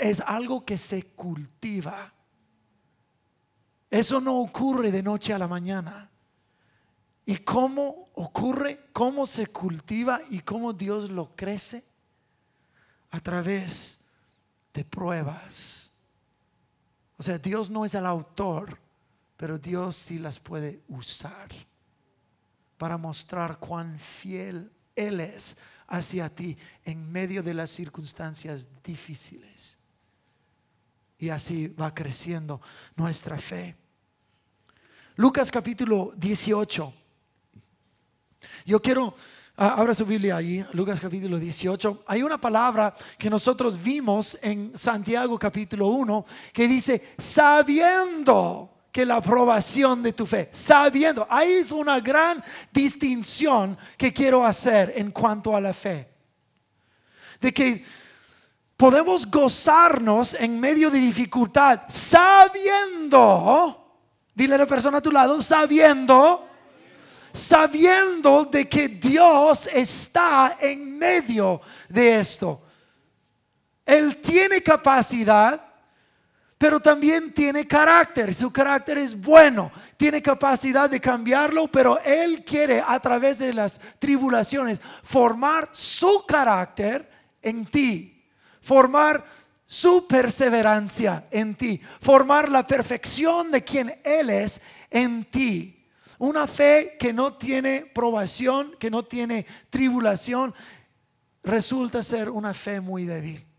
Es 0.00 0.20
algo 0.20 0.64
que 0.64 0.78
se 0.78 1.02
cultiva 1.02 2.12
eso 3.92 4.22
no 4.22 4.38
ocurre 4.38 4.90
de 4.90 5.02
noche 5.02 5.34
a 5.34 5.38
la 5.38 5.46
mañana. 5.46 6.10
¿Y 7.26 7.36
cómo 7.36 8.08
ocurre? 8.14 8.86
¿Cómo 8.94 9.26
se 9.26 9.48
cultiva 9.48 10.18
y 10.30 10.40
cómo 10.40 10.72
Dios 10.72 11.10
lo 11.10 11.36
crece? 11.36 11.84
A 13.10 13.20
través 13.20 14.00
de 14.72 14.82
pruebas. 14.82 15.92
O 17.18 17.22
sea, 17.22 17.36
Dios 17.36 17.70
no 17.70 17.84
es 17.84 17.94
el 17.94 18.06
autor, 18.06 18.78
pero 19.36 19.58
Dios 19.58 19.94
sí 19.94 20.18
las 20.18 20.38
puede 20.38 20.80
usar 20.88 21.50
para 22.78 22.96
mostrar 22.96 23.58
cuán 23.58 23.98
fiel 23.98 24.72
Él 24.96 25.20
es 25.20 25.54
hacia 25.86 26.28
ti 26.28 26.56
en 26.84 27.10
medio 27.10 27.42
de 27.42 27.54
las 27.54 27.70
circunstancias 27.70 28.68
difíciles. 28.82 29.78
Y 31.18 31.28
así 31.28 31.68
va 31.68 31.94
creciendo 31.94 32.60
nuestra 32.96 33.38
fe. 33.38 33.76
Lucas 35.16 35.50
capítulo 35.50 36.12
18. 36.16 36.94
Yo 38.66 38.82
quiero 38.82 39.14
Ah, 39.54 39.74
abra 39.76 39.92
su 39.92 40.06
Biblia 40.06 40.36
ahí, 40.36 40.64
Lucas 40.72 40.98
capítulo 40.98 41.38
18. 41.38 42.04
Hay 42.06 42.22
una 42.22 42.40
palabra 42.40 42.94
que 43.18 43.28
nosotros 43.28 43.80
vimos 43.80 44.38
en 44.40 44.76
Santiago 44.78 45.38
capítulo 45.38 45.88
1 45.88 46.24
que 46.54 46.66
dice, 46.66 47.14
sabiendo 47.18 48.74
que 48.92 49.06
la 49.06 49.16
aprobación 49.16 50.02
de 50.02 50.12
tu 50.12 50.26
fe, 50.26 50.50
sabiendo, 50.52 51.26
ahí 51.28 51.52
es 51.52 51.72
una 51.72 51.98
gran 51.98 52.44
distinción 52.70 53.76
que 53.96 54.12
quiero 54.12 54.44
hacer 54.44 54.92
en 54.94 55.10
cuanto 55.10 55.56
a 55.56 55.60
la 55.60 55.72
fe. 55.72 56.08
De 57.40 57.52
que 57.52 57.82
podemos 58.76 59.28
gozarnos 59.28 60.34
en 60.34 60.60
medio 60.60 60.90
de 60.90 61.00
dificultad, 61.00 61.80
sabiendo, 61.88 63.18
dile 64.34 64.54
a 64.54 64.58
la 64.58 64.66
persona 64.66 64.98
a 64.98 65.02
tu 65.02 65.10
lado, 65.10 65.40
sabiendo 65.42 66.50
sabiendo 67.32 68.44
de 68.44 68.68
que 68.68 68.88
Dios 68.88 69.68
está 69.72 70.58
en 70.60 70.98
medio 70.98 71.60
de 71.88 72.20
esto. 72.20 72.62
Él 73.84 74.18
tiene 74.18 74.62
capacidad, 74.62 75.71
pero 76.62 76.78
también 76.78 77.32
tiene 77.32 77.66
carácter. 77.66 78.32
Su 78.32 78.52
carácter 78.52 78.96
es 78.96 79.20
bueno, 79.20 79.72
tiene 79.96 80.22
capacidad 80.22 80.88
de 80.88 81.00
cambiarlo, 81.00 81.66
pero 81.66 82.00
Él 82.04 82.44
quiere 82.44 82.80
a 82.86 83.00
través 83.00 83.40
de 83.40 83.52
las 83.52 83.80
tribulaciones 83.98 84.80
formar 85.02 85.68
su 85.72 86.24
carácter 86.24 87.10
en 87.42 87.66
ti, 87.66 88.24
formar 88.60 89.24
su 89.66 90.06
perseverancia 90.06 91.26
en 91.32 91.56
ti, 91.56 91.80
formar 92.00 92.48
la 92.48 92.64
perfección 92.64 93.50
de 93.50 93.64
quien 93.64 94.00
Él 94.04 94.30
es 94.30 94.60
en 94.88 95.24
ti. 95.24 95.84
Una 96.18 96.46
fe 96.46 96.96
que 96.96 97.12
no 97.12 97.34
tiene 97.34 97.90
probación, 97.92 98.76
que 98.78 98.88
no 98.88 99.02
tiene 99.02 99.46
tribulación, 99.68 100.54
resulta 101.42 102.04
ser 102.04 102.30
una 102.30 102.54
fe 102.54 102.80
muy 102.80 103.04
débil. 103.04 103.51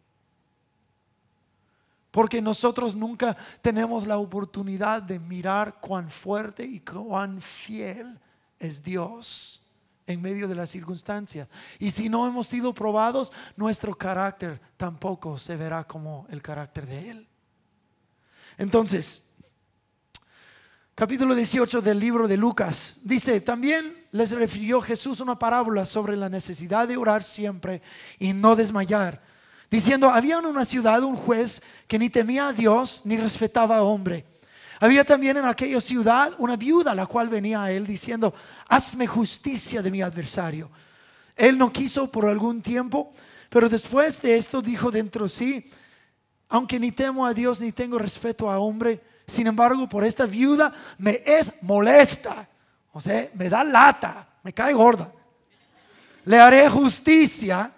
Porque 2.13 2.43
nosotros 2.43 2.95
nunca 2.95 3.35
tenemos 3.63 4.05
la 4.05 4.19
oportunidad 4.19 5.01
de 5.01 5.17
mirar 5.17 5.79
cuán 5.81 6.11
fuerte 6.11 6.63
y 6.63 6.79
cuán 6.79 7.41
fiel 7.41 8.19
es 8.59 8.83
Dios 8.83 9.65
en 10.05 10.21
medio 10.21 10.47
de 10.47 10.53
las 10.53 10.69
circunstancias. 10.69 11.47
Y 11.79 11.89
si 11.89 12.09
no 12.09 12.27
hemos 12.27 12.45
sido 12.45 12.71
probados, 12.71 13.33
nuestro 13.55 13.97
carácter 13.97 14.61
tampoco 14.77 15.39
se 15.39 15.57
verá 15.57 15.85
como 15.85 16.27
el 16.29 16.39
carácter 16.39 16.85
de 16.85 17.09
Él. 17.09 17.27
Entonces, 18.59 19.23
capítulo 20.93 21.33
18 21.33 21.81
del 21.81 21.99
libro 21.99 22.27
de 22.27 22.37
Lucas. 22.37 22.97
Dice, 23.01 23.41
también 23.41 24.05
les 24.11 24.29
refirió 24.29 24.81
Jesús 24.81 25.19
una 25.19 25.39
parábola 25.39 25.83
sobre 25.83 26.15
la 26.15 26.29
necesidad 26.29 26.87
de 26.87 26.95
orar 26.95 27.23
siempre 27.23 27.81
y 28.19 28.33
no 28.33 28.55
desmayar, 28.55 29.32
diciendo, 29.73 30.07
había 30.07 30.37
en 30.37 30.45
una 30.45 30.65
ciudad 30.65 31.01
un 31.01 31.15
juez 31.15 31.59
que 31.87 31.97
ni 31.97 32.07
temía 32.07 32.49
a 32.49 32.53
Dios 32.53 33.01
ni 33.05 33.17
respetaba 33.17 33.77
a 33.77 33.81
hombre. 33.81 34.23
Había 34.79 35.03
también 35.03 35.35
en 35.35 35.45
aquella 35.45 35.81
ciudad 35.81 36.31
una 36.37 36.55
viuda, 36.55 36.93
la 36.93 37.07
cual 37.07 37.27
venía 37.27 37.63
a 37.63 37.71
él 37.71 37.87
diciendo, 37.87 38.35
hazme 38.67 39.07
justicia 39.07 39.81
de 39.81 39.89
mi 39.89 40.03
adversario. 40.03 40.69
Él 41.35 41.57
no 41.57 41.73
quiso 41.73 42.11
por 42.11 42.27
algún 42.27 42.61
tiempo, 42.61 43.13
pero 43.49 43.67
después 43.67 44.21
de 44.21 44.37
esto 44.37 44.61
dijo 44.61 44.91
dentro 44.91 45.23
de 45.23 45.29
sí, 45.31 45.71
aunque 46.49 46.79
ni 46.79 46.91
temo 46.91 47.25
a 47.25 47.33
Dios 47.33 47.59
ni 47.59 47.71
tengo 47.71 47.97
respeto 47.97 48.51
a 48.51 48.59
hombre, 48.59 49.01
sin 49.25 49.47
embargo, 49.47 49.89
por 49.89 50.03
esta 50.03 50.27
viuda 50.27 50.71
me 50.99 51.23
es 51.25 51.51
molesta. 51.63 52.47
O 52.91 53.01
sea, 53.01 53.27
me 53.33 53.49
da 53.49 53.63
lata, 53.63 54.27
me 54.43 54.53
cae 54.53 54.73
gorda. 54.73 55.11
Le 56.25 56.39
haré 56.39 56.69
justicia, 56.69 57.73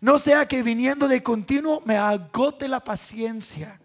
no 0.00 0.18
sea 0.18 0.46
que 0.46 0.62
viniendo 0.62 1.08
de 1.08 1.22
continuo 1.22 1.82
me 1.84 1.96
agote 1.96 2.68
la 2.68 2.80
paciencia. 2.80 3.80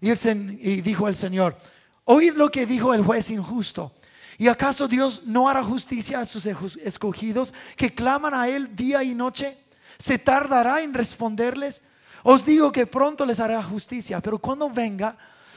Y, 0.00 0.10
y 0.10 0.80
dijo 0.80 1.08
el 1.08 1.16
Señor, 1.16 1.56
oíd 2.04 2.34
lo 2.34 2.50
que 2.50 2.66
dijo 2.66 2.94
el 2.94 3.04
juez 3.04 3.30
injusto. 3.30 3.92
¿Y 4.38 4.48
acaso 4.48 4.88
Dios 4.88 5.22
no 5.26 5.48
hará 5.48 5.62
justicia 5.62 6.20
a 6.20 6.24
sus 6.24 6.46
escogidos 6.46 7.52
que 7.76 7.94
claman 7.94 8.32
a 8.32 8.48
Él 8.48 8.74
día 8.74 9.02
y 9.02 9.14
noche? 9.14 9.58
¿Se 9.98 10.18
tardará 10.18 10.80
en 10.80 10.94
responderles? 10.94 11.82
Os 12.22 12.46
digo 12.46 12.72
que 12.72 12.86
pronto 12.86 13.26
les 13.26 13.38
hará 13.38 13.62
justicia, 13.62 14.20
pero 14.20 14.38
cuando 14.38 14.70
venga, 14.70 15.16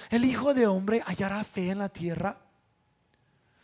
¿el 0.10 0.26
Hijo 0.26 0.54
de 0.54 0.68
Hombre 0.68 1.02
hallará 1.06 1.44
fe 1.46 1.70
en 1.70 1.80
la 1.80 1.88
tierra? 1.88 2.38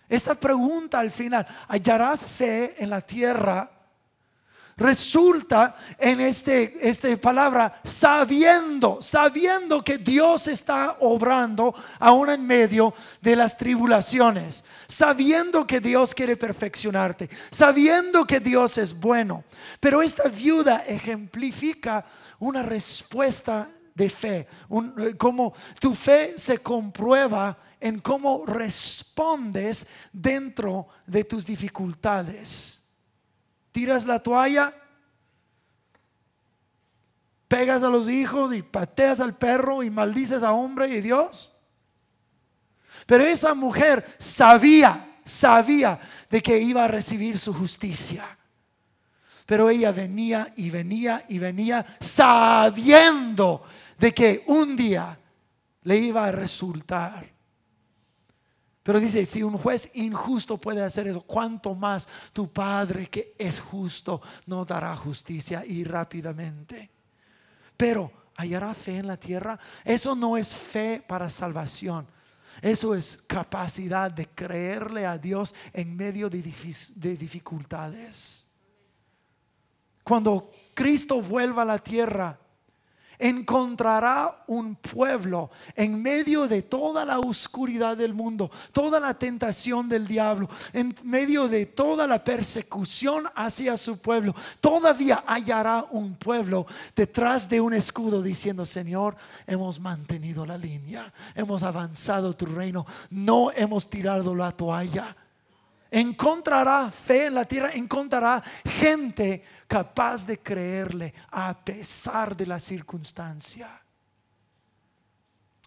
Esta 0.08 0.36
pregunta 0.36 1.00
al 1.00 1.12
final, 1.12 1.46
¿hallará 1.68 2.16
fe 2.18 2.82
en 2.82 2.90
la 2.90 3.02
tierra? 3.02 3.70
Resulta 4.80 5.76
en 5.98 6.22
este, 6.22 6.88
esta 6.88 7.16
palabra 7.18 7.82
sabiendo, 7.84 9.02
sabiendo 9.02 9.84
que 9.84 9.98
Dios 9.98 10.48
está 10.48 10.96
obrando 11.02 11.76
aún 12.00 12.30
en 12.30 12.48
medio 12.48 12.94
de 13.22 13.36
las 13.36 13.58
tribulaciones, 13.58 14.64
sabiendo 14.88 15.68
que 15.68 15.82
Dios 15.82 16.16
quiere 16.16 16.38
perfeccionarte, 16.38 17.30
sabiendo 17.52 18.26
que 18.26 18.40
Dios 18.40 18.78
es 18.78 18.98
bueno. 18.98 19.44
Pero 19.82 20.02
esta 20.02 20.30
viuda 20.30 20.86
ejemplifica 20.88 22.06
una 22.40 22.64
respuesta 22.64 23.70
de 23.94 24.10
fe, 24.10 24.48
un, 24.70 25.14
como 25.18 25.54
tu 25.78 25.94
fe 25.94 26.36
se 26.38 26.60
comprueba 26.60 27.58
en 27.82 28.00
cómo 28.00 28.46
respondes 28.46 29.86
dentro 30.14 30.88
de 31.06 31.26
tus 31.26 31.46
dificultades. 31.46 32.79
Tiras 33.72 34.06
la 34.06 34.20
toalla, 34.20 34.74
pegas 37.48 37.84
a 37.84 37.90
los 37.90 38.08
hijos 38.08 38.54
y 38.54 38.62
pateas 38.62 39.20
al 39.20 39.36
perro 39.38 39.84
y 39.84 39.90
maldices 39.90 40.44
a 40.44 40.54
hombre 40.54 40.88
y 40.90 41.02
Dios. 41.02 41.54
Pero 43.06 43.24
esa 43.24 43.54
mujer 43.54 44.16
sabía, 44.20 45.18
sabía 45.26 46.00
de 46.30 46.42
que 46.42 46.60
iba 46.60 46.86
a 46.86 46.88
recibir 46.88 47.38
su 47.38 47.54
justicia. 47.54 48.38
Pero 49.46 49.70
ella 49.70 49.92
venía 49.92 50.54
y 50.56 50.70
venía 50.70 51.26
y 51.28 51.40
venía 51.40 51.84
sabiendo 52.00 53.64
de 53.98 54.14
que 54.14 54.44
un 54.46 54.76
día 54.76 55.18
le 55.84 55.98
iba 55.98 56.26
a 56.26 56.32
resultar. 56.32 57.39
Pero 58.90 59.00
dice, 59.00 59.24
si 59.24 59.44
un 59.44 59.56
juez 59.56 59.92
injusto 59.94 60.58
puede 60.58 60.82
hacer 60.82 61.08
eso, 61.08 61.22
¿cuánto 61.22 61.76
más 61.76 62.10
tu 62.34 62.52
Padre 62.52 63.08
que 63.08 63.36
es 63.38 63.60
justo 63.60 64.20
no 64.48 64.66
dará 64.66 64.96
justicia 64.96 65.64
y 65.64 65.84
rápidamente? 65.84 66.90
Pero 67.78 68.12
hallará 68.36 68.74
fe 68.74 68.98
en 68.98 69.06
la 69.06 69.18
tierra. 69.18 69.60
Eso 69.86 70.16
no 70.16 70.38
es 70.38 70.56
fe 70.56 71.06
para 71.08 71.30
salvación. 71.30 72.08
Eso 72.64 72.96
es 72.96 73.22
capacidad 73.28 74.10
de 74.10 74.28
creerle 74.28 75.06
a 75.06 75.20
Dios 75.20 75.54
en 75.72 75.96
medio 75.96 76.28
de, 76.28 76.42
de 76.96 77.16
dificultades. 77.16 78.48
Cuando 80.04 80.50
Cristo 80.74 81.22
vuelva 81.22 81.62
a 81.62 81.66
la 81.66 81.78
tierra, 81.78 82.40
encontrará 83.20 84.44
un 84.48 84.76
pueblo 84.76 85.52
en 85.76 86.02
medio 86.02 86.48
de 86.48 86.62
toda 86.62 87.04
la 87.04 87.20
oscuridad 87.20 87.98
del 87.98 88.14
mundo, 88.14 88.50
toda 88.72 89.00
la 89.00 89.14
tentación 89.14 89.90
del 89.90 90.08
diablo, 90.08 90.50
en 90.72 90.96
medio 91.04 91.50
de 91.50 91.66
toda 91.66 92.08
la 92.08 92.24
persecución 92.24 93.26
hacia 93.36 93.76
su 93.76 93.98
pueblo. 93.98 94.34
Todavía 94.62 95.24
hallará 95.28 95.86
un 95.92 96.16
pueblo 96.16 96.66
detrás 96.96 97.50
de 97.50 97.60
un 97.60 97.74
escudo 97.74 98.22
diciendo, 98.22 98.66
Señor, 98.66 99.18
hemos 99.46 99.80
mantenido 99.80 100.46
la 100.46 100.58
línea, 100.58 101.12
hemos 101.36 101.62
avanzado 101.62 102.36
tu 102.36 102.46
reino, 102.46 102.86
no 103.10 103.52
hemos 103.52 103.90
tirado 103.90 104.34
la 104.34 104.54
toalla 104.54 105.16
encontrará 105.92 106.92
fe 106.92 107.28
en 107.28 107.36
la 107.36 107.46
tierra, 107.46 107.72
encontrará 107.74 108.44
gente 108.66 109.44
capaz 109.68 110.26
de 110.26 110.40
creerle 110.40 111.14
a 111.32 111.58
pesar 111.58 112.36
de 112.36 112.46
la 112.46 112.60
circunstancia. 112.60 113.82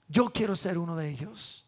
Yo 0.08 0.30
quiero 0.30 0.54
ser 0.54 0.78
uno 0.78 0.96
de 0.96 1.08
ellos. 1.08 1.66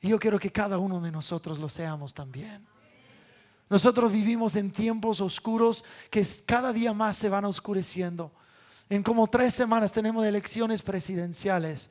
Y 0.00 0.08
yo 0.08 0.18
quiero 0.18 0.38
que 0.38 0.52
cada 0.52 0.78
uno 0.78 1.00
de 1.00 1.10
nosotros 1.10 1.58
lo 1.58 1.68
seamos 1.68 2.12
también. 2.12 2.66
Nosotros 3.68 4.12
vivimos 4.12 4.54
en 4.54 4.70
tiempos 4.70 5.20
oscuros 5.20 5.84
que 6.10 6.24
cada 6.44 6.72
día 6.72 6.92
más 6.92 7.16
se 7.16 7.28
van 7.28 7.44
oscureciendo. 7.44 8.32
En 8.88 9.02
como 9.02 9.26
tres 9.26 9.54
semanas 9.54 9.92
tenemos 9.92 10.24
elecciones 10.24 10.82
presidenciales. 10.82 11.90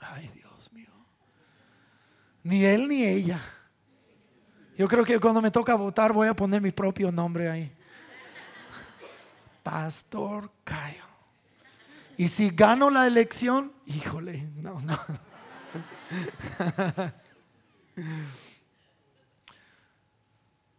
Ay, 0.00 0.28
Dios 0.34 0.70
mío. 0.72 0.92
Ni 2.42 2.64
él 2.64 2.88
ni 2.88 3.04
ella 3.04 3.40
yo 4.78 4.86
creo 4.88 5.04
que 5.04 5.18
cuando 5.18 5.42
me 5.42 5.50
toca 5.50 5.74
votar 5.74 6.12
voy 6.12 6.28
a 6.28 6.34
poner 6.34 6.62
mi 6.62 6.70
propio 6.70 7.10
nombre 7.10 7.50
ahí. 7.50 7.72
Pastor 9.64 10.50
Cayo. 10.62 11.02
Y 12.16 12.28
si 12.28 12.50
gano 12.50 12.88
la 12.88 13.06
elección, 13.06 13.72
híjole, 13.86 14.48
no, 14.56 14.80
no. 14.80 14.96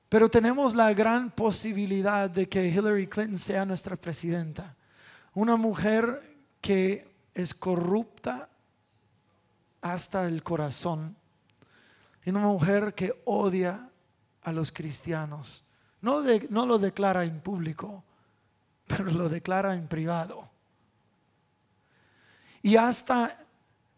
Pero 0.08 0.30
tenemos 0.30 0.74
la 0.74 0.94
gran 0.94 1.30
posibilidad 1.30 2.30
de 2.30 2.48
que 2.48 2.68
Hillary 2.68 3.08
Clinton 3.08 3.38
sea 3.38 3.66
nuestra 3.66 3.98
presidenta. 3.98 4.76
Una 5.34 5.58
mujer 5.58 6.38
que 6.62 7.14
es 7.34 7.54
corrupta 7.54 8.50
hasta 9.82 10.26
el 10.26 10.42
corazón. 10.42 11.16
Y 12.26 12.32
una 12.32 12.40
mujer 12.42 12.96
que 12.96 13.14
odia 13.26 13.89
a 14.44 14.52
los 14.52 14.72
cristianos. 14.72 15.64
No, 16.02 16.24
no 16.50 16.66
lo 16.66 16.78
declara 16.78 17.24
en 17.24 17.42
público, 17.42 18.04
pero 18.88 19.06
lo 19.06 19.30
declara 19.30 19.74
en 19.74 19.88
privado. 19.88 20.50
Y 22.62 22.76
hasta 22.76 23.46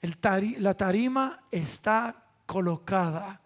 la 0.02 0.74
tarima 0.74 1.44
está 1.52 2.24
colocada 2.46 3.42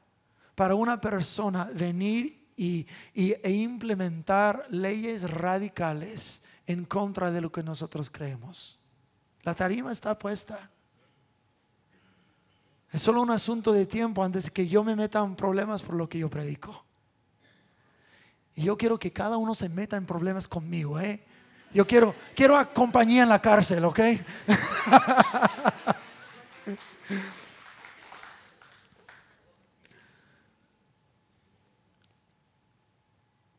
para 0.56 0.76
una 0.76 1.00
persona 1.00 1.70
venir 1.74 2.46
y, 2.56 2.88
e 3.14 3.52
implementar 3.52 4.66
leyes 4.70 5.30
radicales 5.30 6.42
en 6.66 6.86
contra 6.86 7.32
de 7.32 7.42
lo 7.42 7.52
que 7.52 7.64
nosotros 7.64 8.10
creemos. 8.10 8.80
La 9.44 9.54
tarima 9.54 9.92
está 9.92 10.18
puesta. 10.18 10.72
Es 12.96 13.02
solo 13.02 13.22
un 13.22 13.30
asunto 13.30 13.74
de 13.74 13.86
tiempo 13.86 14.24
antes 14.24 14.50
que 14.50 14.70
yo 14.70 14.82
me 14.82 14.96
meta 14.96 15.20
en 15.20 15.36
problemas 15.36 15.82
por 15.82 15.96
lo 15.96 16.08
que 16.08 16.18
yo 16.18 16.30
predico. 16.30 16.86
Y 18.56 18.64
yo 18.64 18.78
quiero 18.78 18.98
que 18.98 19.12
cada 19.12 19.36
uno 19.36 19.54
se 19.54 19.68
meta 19.68 19.98
en 19.98 20.06
problemas 20.06 20.48
conmigo, 20.48 20.98
¿eh? 20.98 21.22
Yo 21.74 21.86
quiero, 21.86 22.16
quiero 22.34 22.56
a 22.56 22.72
compañía 22.72 23.24
en 23.24 23.28
la 23.28 23.42
cárcel, 23.42 23.84
¿ok? 23.84 24.00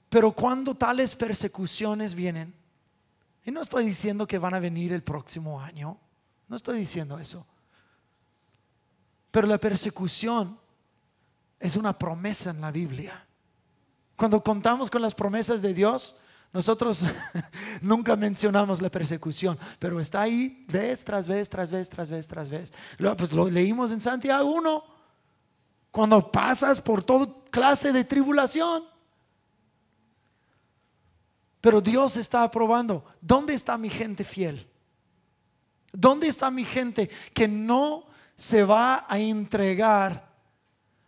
Pero 0.08 0.32
cuando 0.32 0.74
tales 0.74 1.14
persecuciones 1.14 2.14
vienen, 2.14 2.54
y 3.44 3.50
no 3.50 3.60
estoy 3.60 3.84
diciendo 3.84 4.26
que 4.26 4.38
van 4.38 4.54
a 4.54 4.60
venir 4.60 4.94
el 4.94 5.02
próximo 5.02 5.60
año, 5.60 5.98
no 6.48 6.56
estoy 6.56 6.78
diciendo 6.78 7.18
eso. 7.18 7.46
Pero 9.30 9.46
la 9.46 9.58
persecución 9.58 10.58
es 11.58 11.76
una 11.76 11.98
promesa 11.98 12.50
en 12.50 12.60
la 12.60 12.70
Biblia. 12.70 13.26
Cuando 14.16 14.42
contamos 14.42 14.88
con 14.88 15.02
las 15.02 15.14
promesas 15.14 15.60
de 15.60 15.74
Dios, 15.74 16.16
nosotros 16.52 17.02
nunca 17.82 18.16
mencionamos 18.16 18.80
la 18.80 18.90
persecución, 18.90 19.58
pero 19.78 20.00
está 20.00 20.22
ahí 20.22 20.64
vez 20.68 21.04
tras 21.04 21.28
vez, 21.28 21.48
tras 21.48 21.70
vez, 21.70 21.88
tras 21.90 22.10
vez, 22.10 22.26
tras 22.26 22.48
vez. 22.48 22.72
Pues 23.18 23.32
lo 23.32 23.50
leímos 23.50 23.90
en 23.90 24.00
Santiago 24.00 24.50
1, 24.50 24.84
cuando 25.90 26.30
pasas 26.30 26.80
por 26.80 27.02
toda 27.04 27.26
clase 27.50 27.92
de 27.92 28.04
tribulación. 28.04 28.84
Pero 31.60 31.80
Dios 31.80 32.16
está 32.16 32.50
probando, 32.50 33.04
¿dónde 33.20 33.52
está 33.54 33.76
mi 33.76 33.90
gente 33.90 34.24
fiel? 34.24 34.66
¿Dónde 35.92 36.28
está 36.28 36.50
mi 36.50 36.64
gente 36.64 37.10
que 37.34 37.48
no 37.48 38.06
se 38.36 38.62
va 38.64 39.06
a 39.08 39.18
entregar 39.18 40.28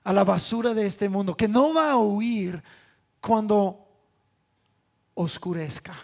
a 0.03 0.13
la 0.13 0.25
basura 0.25 0.73
de 0.73 0.87
este 0.87 1.09
mundo, 1.09 1.37
que 1.37 1.47
no 1.47 1.75
va 1.75 1.93
a 1.93 1.97
huir 1.99 2.63
cuando 3.21 3.87
oscurezca? 5.15 5.97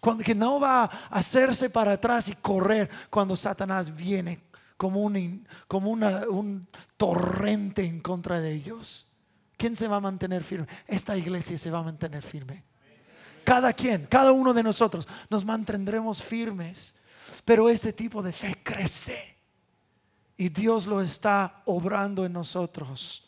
Cuando, 0.00 0.24
que 0.24 0.34
no 0.34 0.58
va 0.58 0.84
a 0.84 0.86
hacerse 1.10 1.68
para 1.68 1.92
atrás 1.92 2.28
y 2.28 2.36
correr 2.36 2.88
cuando 3.10 3.36
Satanás 3.36 3.94
viene 3.94 4.40
como, 4.76 5.00
un, 5.00 5.46
como 5.68 5.90
un 5.90 6.68
torrente 6.96 7.84
en 7.84 8.00
contra 8.00 8.40
de 8.40 8.52
ellos. 8.52 9.08
¿Quién 9.56 9.76
se 9.76 9.86
va 9.86 9.96
a 9.96 10.00
mantener 10.00 10.42
firme? 10.42 10.66
Esta 10.88 11.16
iglesia 11.16 11.56
se 11.56 11.70
va 11.70 11.78
a 11.78 11.84
mantener 11.84 12.22
firme. 12.22 12.64
Cada 13.44 13.72
quien, 13.72 14.06
cada 14.06 14.32
uno 14.32 14.52
de 14.52 14.62
nosotros 14.62 15.06
nos 15.30 15.44
mantendremos 15.44 16.22
firmes. 16.22 16.96
Pero 17.44 17.68
este 17.68 17.92
tipo 17.92 18.22
de 18.22 18.32
fe 18.32 18.60
crece. 18.62 19.31
Y 20.42 20.48
Dios 20.48 20.88
lo 20.88 21.00
está 21.00 21.62
obrando 21.66 22.26
en 22.26 22.32
nosotros. 22.32 23.22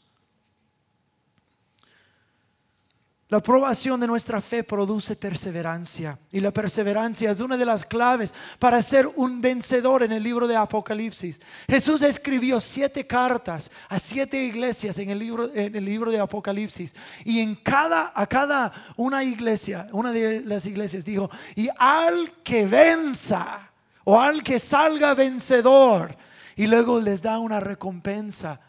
La 3.28 3.38
aprobación 3.38 4.00
de 4.00 4.08
nuestra 4.08 4.40
fe 4.40 4.64
produce 4.64 5.14
perseverancia 5.14 6.18
y 6.32 6.40
la 6.40 6.50
perseverancia 6.50 7.30
es 7.30 7.38
una 7.38 7.56
de 7.56 7.66
las 7.66 7.84
claves 7.84 8.34
para 8.58 8.82
ser 8.82 9.06
un 9.14 9.40
vencedor 9.40 10.02
en 10.02 10.10
el 10.10 10.24
libro 10.24 10.48
de 10.48 10.56
Apocalipsis. 10.56 11.40
Jesús 11.68 12.02
escribió 12.02 12.58
siete 12.58 13.06
cartas 13.06 13.70
a 13.88 14.00
siete 14.00 14.42
iglesias 14.42 14.98
en 14.98 15.10
el 15.10 15.20
libro, 15.20 15.54
en 15.54 15.76
el 15.76 15.84
libro 15.84 16.10
de 16.10 16.18
Apocalipsis 16.18 16.96
y 17.24 17.38
en 17.38 17.54
cada, 17.54 18.10
a 18.12 18.26
cada 18.26 18.72
una 18.96 19.22
iglesia, 19.22 19.86
una 19.92 20.10
de 20.10 20.40
las 20.44 20.66
iglesias 20.66 21.04
dijo, 21.04 21.30
y 21.54 21.68
al 21.78 22.32
que 22.42 22.66
venza 22.66 23.70
o 24.02 24.20
al 24.20 24.42
que 24.42 24.58
salga 24.58 25.14
vencedor 25.14 26.16
y 26.56 26.66
luego 26.66 27.00
les 27.00 27.22
da 27.22 27.38
una 27.38 27.60
recompensa. 27.60 28.60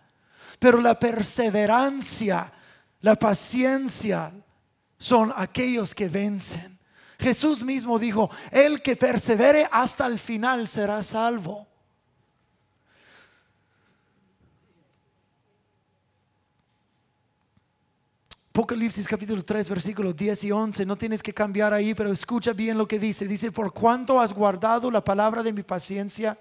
Pero 0.60 0.82
la 0.82 1.00
perseverancia, 1.00 2.52
la 3.02 3.16
paciencia, 3.16 4.34
son 4.98 5.32
aquellos 5.36 5.94
que 5.94 6.10
vencen. 6.10 6.80
Jesús 7.20 7.64
mismo 7.64 7.98
dijo, 8.00 8.30
el 8.52 8.82
que 8.82 8.96
persevere 8.96 9.68
hasta 9.72 10.06
el 10.06 10.20
final 10.20 10.68
será 10.68 11.02
salvo. 11.04 11.68
Apocalipsis 18.50 19.06
capítulo 19.06 19.44
3 19.44 19.68
versículos 19.68 20.16
10 20.16 20.46
y 20.46 20.52
11, 20.52 20.86
no 20.86 20.96
tienes 20.96 21.22
que 21.22 21.34
cambiar 21.34 21.74
ahí, 21.74 21.94
pero 21.94 22.10
escucha 22.10 22.54
bien 22.54 22.78
lo 22.78 22.88
que 22.88 22.98
dice. 22.98 23.28
Dice, 23.28 23.52
por 23.52 23.74
cuanto 23.74 24.18
has 24.18 24.32
guardado 24.32 24.90
la 24.90 25.04
palabra 25.04 25.44
de 25.44 25.52
mi 25.52 25.62
paciencia, 25.62 26.40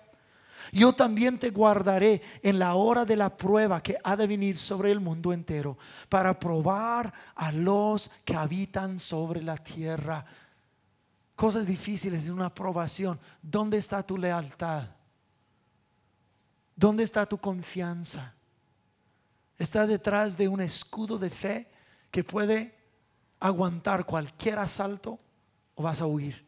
yo 0.73 0.93
también 0.93 1.39
te 1.39 1.51
guardaré 1.51 2.23
en 2.43 2.59
la 2.59 2.75
hora 2.75 3.05
de 3.05 3.17
la 3.17 3.37
prueba 3.37 3.83
que 3.83 3.97
ha 4.03 4.17
de 4.17 4.27
venir 4.27 4.57
sobre 4.57 4.91
el 4.91 5.01
mundo 5.01 5.33
entero 5.33 5.79
para 6.09 6.39
probar 6.39 7.13
a 7.35 7.53
los 7.53 8.11
que 8.25 8.35
habitan 8.35 8.99
sobre 8.99 9.43
la 9.43 9.57
tierra. 9.57 10.25
Cosas 11.37 11.67
difíciles 11.67 12.27
de 12.27 12.33
una 12.33 12.47
aprobación. 12.47 13.19
¿Dónde 13.43 13.79
está 13.79 14.03
tu 14.03 14.17
lealtad? 14.17 14.89
¿Dónde 16.77 17.03
está 17.03 17.27
tu 17.27 17.39
confianza? 17.39 18.35
¿Está 19.59 19.87
detrás 19.87 20.37
de 20.37 20.49
un 20.49 20.61
escudo 20.61 21.19
de 21.19 21.31
fe 21.31 21.71
que 22.11 22.25
puede 22.25 22.75
aguantar 23.41 24.05
cualquier 24.05 24.59
asalto 24.59 25.19
o 25.75 25.83
vas 25.83 26.01
a 26.01 26.07
huir? 26.07 26.44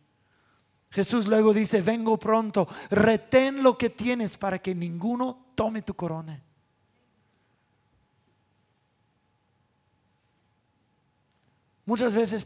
Jesús 0.90 1.27
luego 1.27 1.53
dice, 1.53 1.83
vengo 1.83 2.16
pronto, 2.16 2.68
retén 2.90 3.62
lo 3.62 3.77
que 3.77 3.90
tienes 3.90 4.37
para 4.37 4.59
que 4.59 4.75
ninguno 4.75 5.46
tome 5.55 5.83
tu 5.83 5.94
corona. 5.94 6.42
Muchas 11.87 12.16
veces 12.16 12.44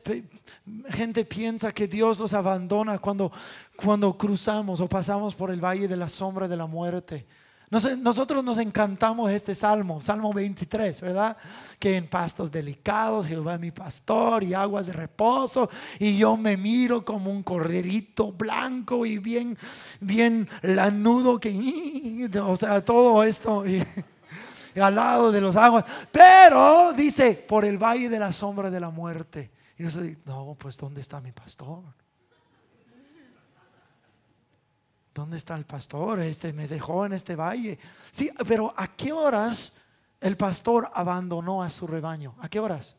gente 0.90 1.24
piensa 1.24 1.72
que 1.72 1.88
Dios 1.88 2.18
los 2.18 2.34
abandona 2.34 2.98
cuando, 2.98 3.32
cuando 3.74 4.16
cruzamos 4.16 4.80
o 4.80 4.88
pasamos 4.88 5.34
por 5.34 5.50
el 5.50 5.64
valle 5.64 5.88
de 5.88 5.96
la 5.96 6.10
sombra 6.10 6.46
de 6.46 6.58
la 6.58 6.66
muerte. 6.66 7.26
Nosotros 7.70 8.42
nos 8.42 8.58
encantamos 8.58 9.30
este 9.30 9.54
salmo, 9.54 10.02
Salmo 10.02 10.32
23, 10.32 11.00
¿verdad? 11.02 11.36
Que 11.78 11.96
en 11.96 12.08
pastos 12.08 12.50
delicados 12.50 13.26
Jehová 13.26 13.54
es 13.54 13.60
mi 13.60 13.70
pastor 13.70 14.42
y 14.42 14.54
aguas 14.54 14.86
de 14.86 14.92
reposo 14.92 15.70
y 16.00 16.16
yo 16.16 16.36
me 16.36 16.56
miro 16.56 17.04
como 17.04 17.30
un 17.30 17.44
corderito 17.44 18.32
blanco 18.32 19.06
y 19.06 19.18
bien, 19.18 19.56
bien 20.00 20.48
lanudo 20.62 21.38
que, 21.38 22.28
o 22.42 22.56
sea, 22.56 22.84
todo 22.84 23.22
esto 23.22 23.64
y, 23.64 23.80
al 24.74 24.94
lado 24.96 25.30
de 25.30 25.40
los 25.40 25.54
aguas. 25.54 25.84
Pero 26.10 26.92
dice, 26.92 27.34
por 27.34 27.64
el 27.64 27.78
valle 27.78 28.08
de 28.08 28.18
la 28.18 28.32
sombra 28.32 28.68
de 28.68 28.80
la 28.80 28.90
muerte. 28.90 29.52
Y 29.78 29.84
dice, 29.84 30.18
no, 30.26 30.56
pues 30.58 30.76
¿dónde 30.76 31.00
está 31.00 31.20
mi 31.20 31.30
pastor? 31.30 31.84
¿Dónde 35.14 35.36
está 35.36 35.56
el 35.56 35.64
pastor? 35.64 36.20
Este 36.20 36.52
me 36.52 36.68
dejó 36.68 37.06
en 37.06 37.12
este 37.12 37.36
valle. 37.36 37.78
Sí, 38.12 38.30
pero 38.46 38.72
¿a 38.76 38.88
qué 38.88 39.12
horas 39.12 39.72
el 40.20 40.36
pastor 40.36 40.90
abandonó 40.94 41.62
a 41.62 41.70
su 41.70 41.86
rebaño? 41.86 42.34
¿A 42.40 42.48
qué 42.48 42.60
horas? 42.60 42.96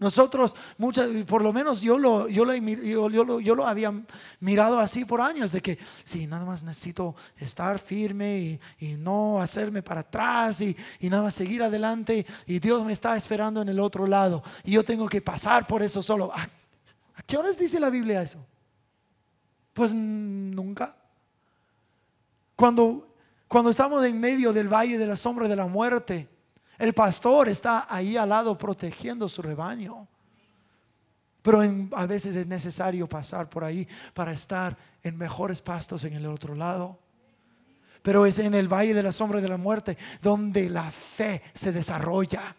Nosotros, 0.00 0.56
muchas, 0.78 1.10
por 1.26 1.42
lo 1.42 1.52
menos 1.52 1.82
yo 1.82 1.98
lo, 1.98 2.26
yo, 2.26 2.46
lo, 2.46 3.38
yo, 3.38 3.54
lo, 3.54 3.66
había 3.66 3.92
mirado 4.40 4.80
así 4.80 5.04
por 5.04 5.20
años, 5.20 5.52
de 5.52 5.60
que 5.60 5.78
sí, 6.04 6.26
nada 6.26 6.46
más 6.46 6.62
necesito 6.62 7.14
estar 7.36 7.78
firme 7.78 8.58
y, 8.78 8.94
no 8.96 9.38
hacerme 9.42 9.82
para 9.82 10.00
atrás 10.00 10.62
y, 10.62 10.74
nada 11.02 11.24
más 11.24 11.34
seguir 11.34 11.62
adelante 11.62 12.24
y 12.46 12.58
Dios 12.60 12.82
me 12.82 12.94
está 12.94 13.14
esperando 13.14 13.60
en 13.60 13.68
el 13.68 13.78
otro 13.78 14.06
lado 14.06 14.42
y 14.64 14.72
yo 14.72 14.84
tengo 14.86 15.06
que 15.06 15.20
pasar 15.20 15.66
por 15.66 15.82
eso 15.82 16.02
solo. 16.02 16.32
¿A, 16.32 16.44
a 16.44 17.22
qué 17.26 17.36
horas 17.36 17.58
dice 17.58 17.78
la 17.78 17.90
Biblia 17.90 18.22
eso? 18.22 18.42
Pues 19.72 19.92
nunca. 19.92 20.96
Cuando, 22.56 23.14
cuando 23.48 23.70
estamos 23.70 24.04
en 24.04 24.20
medio 24.20 24.52
del 24.52 24.68
valle 24.68 24.98
de 24.98 25.06
la 25.06 25.16
sombra 25.16 25.48
de 25.48 25.56
la 25.56 25.66
muerte, 25.66 26.28
El 26.80 26.94
pastor 26.94 27.50
está 27.50 27.86
ahí 27.90 28.16
al 28.16 28.30
lado 28.30 28.56
protegiendo 28.56 29.28
su 29.28 29.42
rebaño. 29.42 30.08
Pero 31.42 31.60
a 31.92 32.06
veces 32.06 32.34
es 32.34 32.46
necesario 32.46 33.06
pasar 33.06 33.50
por 33.50 33.64
ahí 33.64 33.86
para 34.14 34.32
estar 34.32 34.78
en 35.02 35.18
mejores 35.18 35.60
pastos 35.60 36.04
en 36.04 36.14
el 36.14 36.24
otro 36.24 36.54
lado. 36.54 36.98
Pero 38.00 38.24
es 38.24 38.38
en 38.38 38.54
el 38.54 38.66
valle 38.66 38.94
de 38.94 39.02
la 39.02 39.12
sombra 39.12 39.42
de 39.42 39.48
la 39.48 39.58
muerte 39.58 39.98
donde 40.22 40.70
la 40.70 40.90
fe 40.90 41.42
se 41.52 41.70
desarrolla 41.70 42.56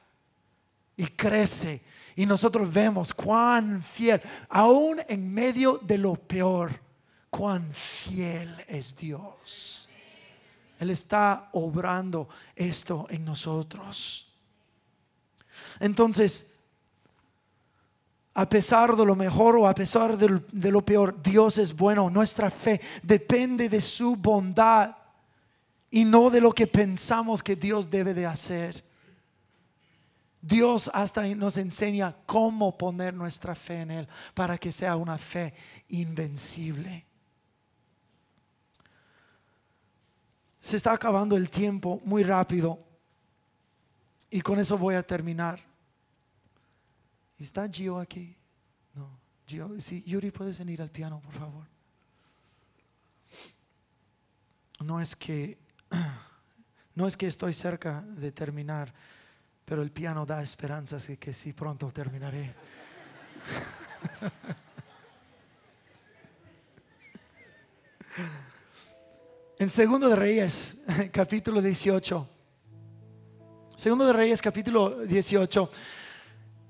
y 0.95 1.08
crece. 1.08 1.82
Y 2.15 2.28
nosotros 2.28 2.71
vemos 2.71 3.15
cuán 3.15 3.82
fiel, 3.82 4.21
aún 4.50 5.00
en 5.08 5.34
medio 5.34 5.80
de 5.80 5.97
lo 5.97 6.13
peor, 6.13 6.80
cuán 7.32 7.74
fiel 7.74 8.63
es 8.67 8.96
Dios. 8.96 9.89
Él 10.80 10.91
está 10.91 11.50
obrando 11.54 12.30
esto 12.56 13.08
en 13.10 13.26
nosotros. 13.26 14.28
Entonces, 15.80 16.46
a 18.34 18.48
pesar 18.48 18.96
de 18.96 19.06
lo 19.06 19.15
mejor 19.15 19.58
o 19.58 19.67
a 19.67 19.74
pesar 19.74 20.17
de 20.17 20.72
lo 20.72 20.86
peor, 20.86 21.22
Dios 21.22 21.58
es 21.58 21.76
bueno. 21.76 22.10
Nuestra 22.10 22.52
fe 22.52 22.82
depende 23.02 23.70
de 23.70 23.82
su 23.82 24.15
bondad 24.15 24.96
y 25.89 26.04
no 26.04 26.30
de 26.30 26.41
lo 26.41 26.52
que 26.52 26.67
pensamos 26.67 27.41
que 27.41 27.56
Dios 27.56 27.89
debe 27.89 28.13
de 28.13 28.26
hacer. 28.26 28.84
Dios 30.41 30.89
hasta 30.94 31.24
nos 31.36 31.58
enseña 31.58 32.15
cómo 32.26 32.78
poner 32.78 33.13
nuestra 33.13 33.54
fe 33.54 33.82
en 33.82 33.91
Él 33.91 34.08
para 34.34 34.58
que 34.58 34.72
sea 34.72 34.96
una 34.96 35.17
fe 35.17 35.54
invencible. 35.89 37.11
Se 40.62 40.78
está 40.78 40.93
acabando 40.93 41.36
el 41.36 41.50
tiempo 41.50 42.00
muy 42.06 42.24
rápido 42.24 42.80
y 44.30 44.41
con 44.41 44.60
eso 44.60 44.78
voy 44.78 44.95
a 44.95 45.04
terminar. 45.04 45.60
¿Está 47.39 47.67
Gio 47.67 48.00
aquí? 48.00 48.38
No. 48.93 49.19
Gio, 49.47 49.80
sí, 49.80 50.04
Yuri, 50.06 50.30
puedes 50.30 50.60
venir 50.60 50.82
al 50.82 50.91
piano, 50.91 51.19
por 51.19 51.34
favor. 51.34 51.65
No 54.86 55.02
es 55.02 55.15
que 55.15 55.58
no 56.95 57.08
es 57.08 57.17
que 57.17 57.26
estoy 57.28 57.54
cerca 57.54 58.02
de 58.02 58.32
terminar, 58.32 58.93
pero 59.65 59.82
el 59.82 59.91
piano 59.91 60.26
da 60.26 60.43
esperanza, 60.43 60.97
así 60.97 61.17
que 61.17 61.34
sí 61.34 61.54
pronto 61.54 61.91
terminaré. 61.91 62.54
en 69.62 69.69
Segundo 69.69 70.10
de 70.10 70.15
Reyes, 70.15 70.76
capítulo 71.12 71.62
18. 71.62 72.28
Segundo 73.76 74.08
de 74.08 74.13
Reyes, 74.13 74.41
capítulo 74.41 74.89
18 75.06 75.69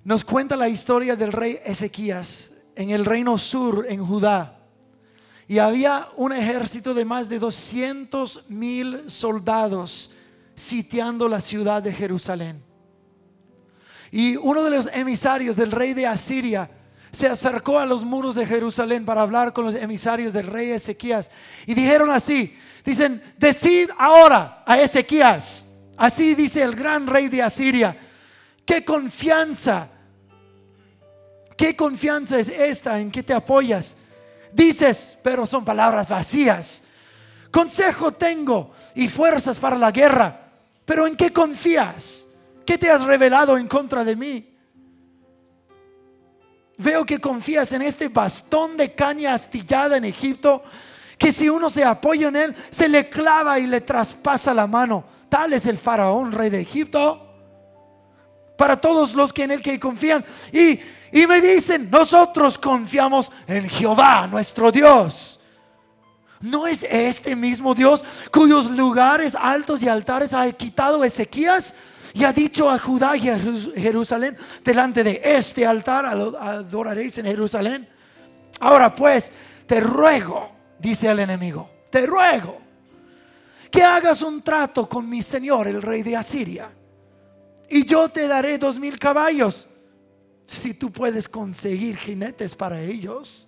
nos 0.04 0.26
cuenta 0.26 0.58
la 0.58 0.68
historia 0.68 1.16
del 1.16 1.32
rey 1.32 1.58
Ezequías 1.64 2.52
en 2.76 2.90
el 2.90 3.06
reino 3.06 3.38
sur, 3.38 3.86
en 3.88 4.06
Judá. 4.06 4.60
Y 5.48 5.60
había 5.60 6.10
un 6.18 6.34
ejército 6.34 6.94
de 6.94 7.06
más 7.06 7.30
de 7.30 7.40
200 7.40 8.50
mil 8.50 9.10
soldados 9.10 10.12
sitiando 10.54 11.30
la 11.30 11.40
ciudad 11.40 11.82
de 11.82 11.94
Jerusalén. 11.94 12.62
Y 14.12 14.36
uno 14.36 14.64
de 14.64 14.70
los 14.70 14.88
emisarios 14.88 15.56
del 15.56 15.72
rey 15.72 15.94
de 15.94 16.08
Asiria 16.08 16.70
se 17.12 17.28
acercó 17.28 17.80
a 17.80 17.86
los 17.86 18.04
muros 18.04 18.36
de 18.36 18.46
Jerusalén 18.46 19.06
para 19.06 19.22
hablar 19.22 19.54
con 19.54 19.66
los 19.66 19.76
emisarios 19.76 20.34
del 20.34 20.48
rey 20.48 20.72
Ezequías. 20.72 21.30
Y 21.66 21.74
dijeron 21.74 22.10
así, 22.10 22.58
dicen, 22.86 23.22
decid 23.38 23.90
ahora 23.98 24.64
a 24.66 24.80
Ezequías, 24.80 25.66
así 25.98 26.36
dice 26.36 26.62
el 26.62 26.76
gran 26.76 27.08
rey 27.08 27.30
de 27.30 27.42
Asiria, 27.42 27.98
qué 28.66 28.86
confianza 28.86 29.90
¿Qué 31.62 31.76
confianza 31.76 32.40
es 32.40 32.50
esta 32.50 33.00
en 33.00 33.12
que 33.12 33.22
te 33.22 33.36
apoyas? 33.36 33.96
Dices, 34.52 35.16
pero 35.22 35.46
son 35.46 35.64
palabras 35.64 36.10
vacías. 36.10 36.84
Consejo 37.52 38.14
tengo 38.14 38.74
y 38.96 39.08
fuerzas 39.08 39.60
para 39.60 39.78
la 39.78 39.92
guerra, 39.92 40.54
pero 40.86 41.06
¿en 41.06 41.16
qué 41.16 41.32
confías? 41.32 42.26
¿Qué 42.66 42.80
te 42.80 42.90
has 42.90 43.04
revelado 43.04 43.60
en 43.60 43.68
contra 43.68 44.04
de 44.04 44.16
mí? 44.16 44.51
Veo 46.82 47.06
que 47.06 47.20
confías 47.20 47.72
en 47.74 47.82
este 47.82 48.08
bastón 48.08 48.78
de 48.78 48.94
caña 48.94 49.34
astillada 49.34 49.98
en 49.98 50.06
Egipto, 50.06 50.64
que 51.18 51.32
si 51.32 51.48
uno 51.48 51.70
se 51.70 51.84
apoya 51.84 52.30
en 52.30 52.36
él, 52.36 52.56
se 52.70 52.90
le 52.90 53.10
clava 53.10 53.60
y 53.60 53.68
le 53.68 53.82
traspasa 53.82 54.54
la 54.54 54.68
mano. 54.68 55.04
Tal 55.30 55.54
es 55.54 55.66
el 55.66 55.78
faraón, 55.78 56.32
rey 56.32 56.50
de 56.50 56.62
Egipto 56.62 57.28
para 58.62 58.80
todos 58.80 59.16
los 59.16 59.34
que 59.34 59.44
en 59.44 59.50
él 59.50 59.64
que 59.64 59.80
confían. 59.80 60.24
Y, 60.52 60.80
y 61.12 61.26
me 61.26 61.42
dicen, 61.42 61.90
nosotros 61.90 62.60
confiamos 62.60 63.32
en 63.48 63.68
Jehová, 63.68 64.28
nuestro 64.28 64.72
Dios. 64.72 65.40
¿No 66.40 66.68
es 66.68 66.84
este 66.84 67.36
mismo 67.36 67.74
Dios 67.74 68.04
cuyos 68.32 68.70
lugares 68.70 69.34
altos 69.34 69.82
y 69.82 69.88
altares 69.88 70.36
ha 70.36 70.52
quitado 70.52 71.04
Ezequías? 71.04 71.74
Y 72.14 72.24
ha 72.24 72.34
dicho 72.34 72.70
a 72.70 72.78
Judá 72.78 73.16
y 73.16 73.30
a 73.30 73.38
Jerusalén, 73.38 74.36
delante 74.64 75.04
de 75.04 75.22
este 75.24 75.66
altar 75.66 76.06
adoraréis 76.06 77.18
en 77.18 77.26
Jerusalén. 77.26 77.88
Ahora 78.60 78.94
pues, 78.94 79.32
te 79.66 79.80
ruego, 79.80 80.52
dice 80.80 81.10
el 81.10 81.20
enemigo, 81.20 81.70
te 81.90 82.06
ruego 82.06 82.60
que 83.72 83.84
hagas 83.84 84.22
un 84.22 84.42
trato 84.42 84.90
con 84.90 85.10
mi 85.10 85.22
Señor, 85.22 85.68
el 85.68 85.82
rey 85.82 86.04
de 86.04 86.18
Asiria 86.18 86.70
y 87.72 87.86
yo 87.86 88.10
te 88.10 88.28
daré 88.28 88.58
dos 88.58 88.78
mil 88.78 89.00
caballos 89.00 89.68
si 90.46 90.74
tú 90.74 90.92
puedes 90.92 91.30
conseguir 91.30 91.96
jinetes 91.96 92.54
para 92.54 92.82
ellos. 92.82 93.48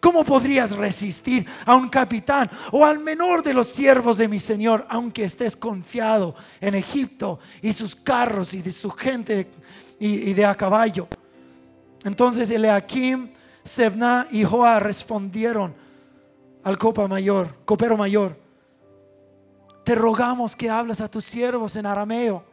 ¿Cómo 0.00 0.24
podrías 0.24 0.76
resistir 0.76 1.44
a 1.66 1.74
un 1.74 1.88
capitán 1.88 2.48
o 2.70 2.84
al 2.84 3.00
menor 3.00 3.42
de 3.42 3.52
los 3.52 3.66
siervos 3.66 4.16
de 4.16 4.28
mi 4.28 4.38
Señor, 4.38 4.86
aunque 4.88 5.24
estés 5.24 5.56
confiado 5.56 6.36
en 6.60 6.76
Egipto 6.76 7.40
y 7.62 7.72
sus 7.72 7.96
carros 7.96 8.54
y 8.54 8.62
de 8.62 8.70
su 8.70 8.90
gente 8.90 9.50
y, 9.98 10.32
de 10.32 10.44
a 10.44 10.54
caballo? 10.54 11.08
Entonces 12.04 12.48
Eleakim, 12.50 13.30
Sebna 13.64 14.28
y 14.30 14.44
Joa 14.44 14.78
respondieron 14.78 15.74
al 16.62 16.78
copa 16.78 17.08
mayor, 17.08 17.56
copero 17.64 17.96
mayor. 17.96 18.38
Te 19.84 19.96
rogamos 19.96 20.54
que 20.54 20.70
hables 20.70 21.00
a 21.00 21.10
tus 21.10 21.24
siervos 21.24 21.74
en 21.74 21.86
arameo 21.86 22.44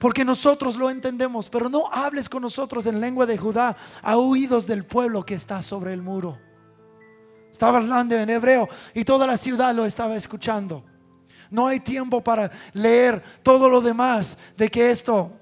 porque 0.00 0.24
nosotros 0.24 0.76
lo 0.76 0.88
entendemos, 0.88 1.50
pero 1.50 1.68
no 1.68 1.88
hables 1.92 2.28
con 2.28 2.40
nosotros 2.40 2.86
en 2.86 3.00
lengua 3.00 3.26
de 3.26 3.36
Judá 3.36 3.76
a 4.02 4.16
oídos 4.16 4.66
del 4.66 4.86
pueblo 4.86 5.24
que 5.24 5.34
está 5.34 5.60
sobre 5.60 5.92
el 5.92 6.00
muro. 6.00 6.38
Estaba 7.50 7.78
hablando 7.78 8.14
en 8.14 8.30
hebreo 8.30 8.68
y 8.94 9.04
toda 9.04 9.26
la 9.26 9.36
ciudad 9.36 9.74
lo 9.74 9.84
estaba 9.84 10.16
escuchando. 10.16 10.84
No 11.50 11.66
hay 11.66 11.80
tiempo 11.80 12.22
para 12.22 12.50
leer 12.72 13.22
todo 13.42 13.68
lo 13.68 13.80
demás 13.80 14.38
de 14.56 14.70
que 14.70 14.90
esto 14.90 15.32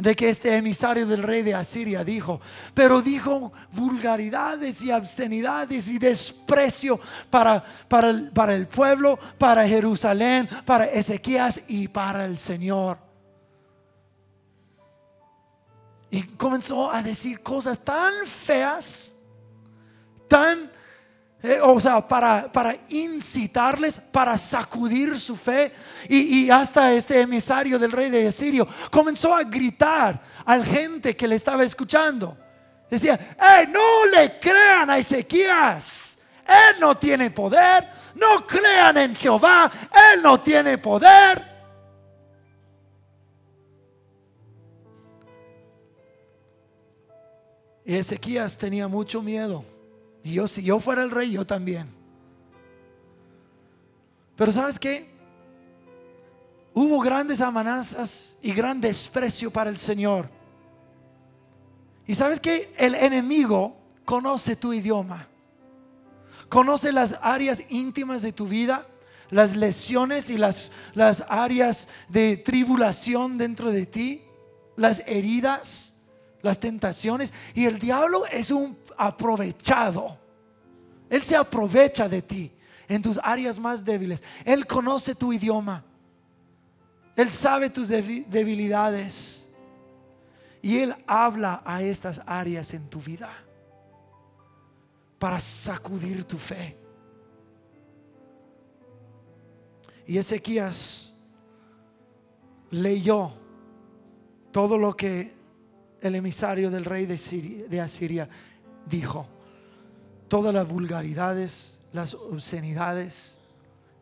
de 0.00 0.14
que 0.14 0.28
este 0.28 0.54
emisario 0.54 1.06
del 1.06 1.24
rey 1.24 1.42
de 1.42 1.54
Asiria 1.54 2.04
dijo, 2.04 2.40
pero 2.72 3.02
dijo 3.02 3.52
vulgaridades 3.72 4.80
y 4.82 4.92
obscenidades 4.92 5.88
y 5.88 5.98
desprecio 5.98 7.00
para, 7.28 7.64
para, 7.88 8.14
para 8.32 8.54
el 8.54 8.68
pueblo, 8.68 9.18
para 9.38 9.66
Jerusalén, 9.66 10.48
para 10.64 10.86
Ezequías 10.86 11.60
y 11.66 11.88
para 11.88 12.24
el 12.24 12.38
Señor. 12.38 12.98
Y 16.10 16.22
comenzó 16.22 16.90
a 16.90 17.02
decir 17.02 17.42
cosas 17.42 17.78
tan 17.80 18.24
feas, 18.24 19.14
tan, 20.28 20.70
eh, 21.42 21.60
o 21.62 21.78
sea, 21.78 22.06
para, 22.06 22.50
para, 22.50 22.76
incitarles, 22.88 24.00
para 24.00 24.36
sacudir 24.36 25.18
su 25.18 25.36
fe. 25.36 25.72
Y, 26.08 26.44
y, 26.44 26.50
hasta 26.50 26.92
este 26.92 27.20
emisario 27.20 27.78
del 27.78 27.92
rey 27.92 28.10
de 28.10 28.26
Asirio 28.26 28.66
comenzó 28.90 29.34
a 29.34 29.44
gritar 29.44 30.20
al 30.44 30.64
gente 30.64 31.14
que 31.14 31.28
le 31.28 31.36
estaba 31.36 31.62
escuchando. 31.62 32.36
Decía, 32.90 33.36
no 33.68 34.06
le 34.06 34.40
crean 34.40 34.90
a 34.90 34.98
Ezequías. 34.98 36.18
Él 36.46 36.80
no 36.80 36.96
tiene 36.96 37.30
poder. 37.30 37.88
No 38.14 38.46
crean 38.46 38.96
en 38.96 39.14
Jehová. 39.14 39.70
Él 40.14 40.22
no 40.22 40.40
tiene 40.40 40.78
poder. 40.78 41.46
Y 47.84 47.94
Ezequías 47.94 48.56
tenía 48.56 48.88
mucho 48.88 49.22
miedo. 49.22 49.64
Y 50.28 50.32
yo, 50.32 50.46
si 50.46 50.62
yo 50.62 50.78
fuera 50.78 51.02
el 51.02 51.10
rey, 51.10 51.30
yo 51.30 51.46
también. 51.46 51.88
Pero 54.36 54.52
¿sabes 54.52 54.78
qué? 54.78 55.08
Hubo 56.74 57.00
grandes 57.00 57.40
amenazas 57.40 58.36
y 58.42 58.52
gran 58.52 58.78
desprecio 58.78 59.50
para 59.50 59.70
el 59.70 59.78
Señor. 59.78 60.28
Y 62.06 62.14
sabes 62.14 62.40
que 62.40 62.74
el 62.76 62.94
enemigo 62.94 63.74
conoce 64.04 64.54
tu 64.54 64.74
idioma, 64.74 65.26
conoce 66.50 66.92
las 66.92 67.18
áreas 67.22 67.64
íntimas 67.70 68.20
de 68.20 68.32
tu 68.32 68.46
vida, 68.46 68.86
las 69.30 69.56
lesiones 69.56 70.28
y 70.28 70.36
las, 70.36 70.72
las 70.92 71.24
áreas 71.30 71.88
de 72.10 72.36
tribulación 72.36 73.38
dentro 73.38 73.70
de 73.70 73.86
ti, 73.86 74.24
las 74.76 75.02
heridas, 75.06 75.94
las 76.42 76.60
tentaciones. 76.60 77.32
Y 77.54 77.64
el 77.64 77.78
diablo 77.78 78.26
es 78.26 78.50
un 78.50 78.76
aprovechado. 78.98 80.17
Él 81.08 81.22
se 81.22 81.36
aprovecha 81.36 82.08
de 82.08 82.22
ti 82.22 82.52
en 82.88 83.02
tus 83.02 83.18
áreas 83.22 83.58
más 83.58 83.84
débiles. 83.84 84.22
Él 84.44 84.66
conoce 84.66 85.14
tu 85.14 85.32
idioma. 85.32 85.84
Él 87.16 87.30
sabe 87.30 87.70
tus 87.70 87.88
debilidades. 87.88 89.48
Y 90.60 90.78
Él 90.78 90.94
habla 91.06 91.62
a 91.64 91.82
estas 91.82 92.20
áreas 92.26 92.74
en 92.74 92.88
tu 92.88 93.00
vida 93.00 93.30
para 95.18 95.40
sacudir 95.40 96.24
tu 96.24 96.38
fe. 96.38 96.76
Y 100.06 100.16
Ezequías 100.16 101.12
leyó 102.70 103.32
todo 104.52 104.78
lo 104.78 104.96
que 104.96 105.36
el 106.00 106.14
emisario 106.14 106.70
del 106.70 106.84
rey 106.84 107.06
de, 107.06 107.80
Asiria 107.80 108.28
dijo. 108.86 109.26
Todas 110.28 110.52
las 110.54 110.68
vulgaridades, 110.68 111.80
las 111.92 112.14
obscenidades, 112.14 113.40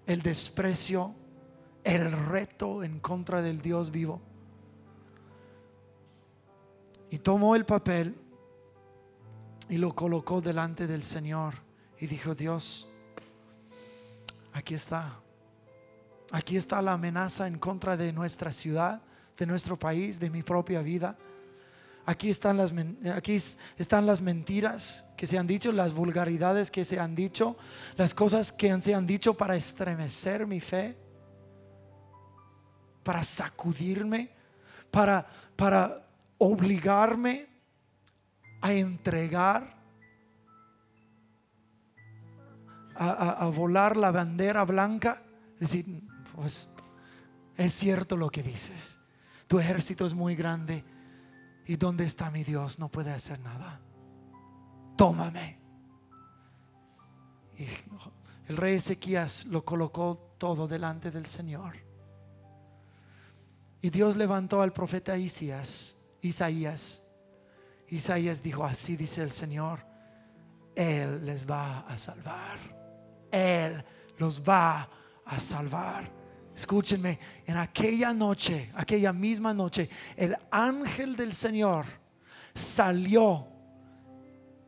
el 0.07 0.23
desprecio, 0.23 1.15
el 1.85 2.11
reto 2.11 2.83
en 2.83 2.99
contra 2.99 3.43
del 3.43 3.63
Dios 3.63 3.91
vivo. 3.91 4.21
Y 7.11 7.19
tomó 7.19 7.55
el 7.55 7.65
papel 7.65 8.17
y 9.69 9.77
lo 9.79 9.95
colocó 9.95 10.41
delante 10.41 10.87
del 10.87 11.03
Señor 11.03 11.55
y 12.01 12.07
dijo, 12.07 12.35
Dios, 12.35 12.89
aquí 14.53 14.75
está. 14.75 15.21
Aquí 16.33 16.57
está 16.57 16.83
la 16.83 16.95
amenaza 16.95 17.47
en 17.47 17.59
contra 17.59 17.97
de 17.97 18.13
nuestra 18.13 18.51
ciudad, 18.51 19.01
de 19.37 19.47
nuestro 19.47 19.79
país, 19.79 20.19
de 20.19 20.29
mi 20.29 20.43
propia 20.43 20.83
vida. 20.83 21.17
Aquí 22.09 22.31
están 22.31 22.57
las, 22.57 22.73
aquí 23.13 23.35
están 23.77 24.07
las 24.07 24.21
mentiras 24.21 25.05
que 25.17 25.27
se 25.27 25.39
han 25.39 25.49
dicho, 25.49 25.73
las 25.73 25.93
vulgaridades 25.93 26.71
que 26.71 26.85
se 26.85 27.01
han 27.01 27.17
dicho, 27.17 27.57
las 27.97 28.15
cosas 28.15 28.53
que 28.53 28.81
se 28.81 28.95
han 28.95 29.09
dicho 29.09 29.35
para 29.35 29.57
estremecer 29.57 30.47
mi 30.47 30.61
fe, 30.61 30.97
para 33.03 33.25
sacudirme, 33.25 34.31
para, 34.93 35.27
para 35.57 36.07
obligarme 36.39 37.49
a 38.61 38.73
entregar, 38.73 39.75
a, 42.95 43.51
volar 43.53 43.97
la 43.97 44.13
bandera 44.13 44.65
blanca. 44.65 45.25
decir, 45.59 45.85
pues 46.37 46.69
es 47.57 47.73
cierto 47.73 48.17
lo 48.17 48.31
que 48.31 48.45
dices. 48.45 49.01
Tu 49.49 49.59
ejército 49.59 50.07
es 50.07 50.15
muy 50.15 50.37
grande. 50.37 50.85
¿Y 51.67 51.77
dónde 51.77 52.05
está 52.05 52.31
mi 52.31 52.45
Dios? 52.45 52.79
No 52.79 52.89
puede 52.89 53.13
hacer 53.13 53.41
nada. 53.41 53.81
Tómame. 54.97 55.59
El 58.49 58.57
rey 58.57 58.77
Ezequías 58.77 59.47
lo 59.47 59.65
colocó 59.65 60.35
todo 60.39 60.69
delante 60.69 61.11
del 61.11 61.27
Señor. 61.27 61.75
Y 63.83 63.91
Dios 63.91 64.17
levantó 64.17 64.63
al 64.63 64.73
profeta 64.73 65.17
Isaías. 65.17 65.99
Isaías. 66.21 67.03
Isaías 67.89 68.43
dijo, 68.43 68.65
así 68.65 68.97
dice 68.97 69.23
el 69.23 69.33
Señor, 69.33 69.81
Él 70.75 71.25
les 71.25 71.49
va 71.49 71.81
a 71.81 71.99
salvar. 71.99 72.59
Él 73.31 73.85
los 74.19 74.43
va 74.43 74.89
a 75.25 75.41
salvar. 75.41 76.16
Escúchenme, 76.57 77.19
en 77.47 77.59
aquella 77.59 78.15
noche, 78.15 78.71
aquella 78.75 79.13
misma 79.13 79.53
noche, 79.53 79.91
el 80.17 80.35
ángel 80.51 81.15
del 81.15 81.35
Señor 81.35 81.85
salió 82.55 83.47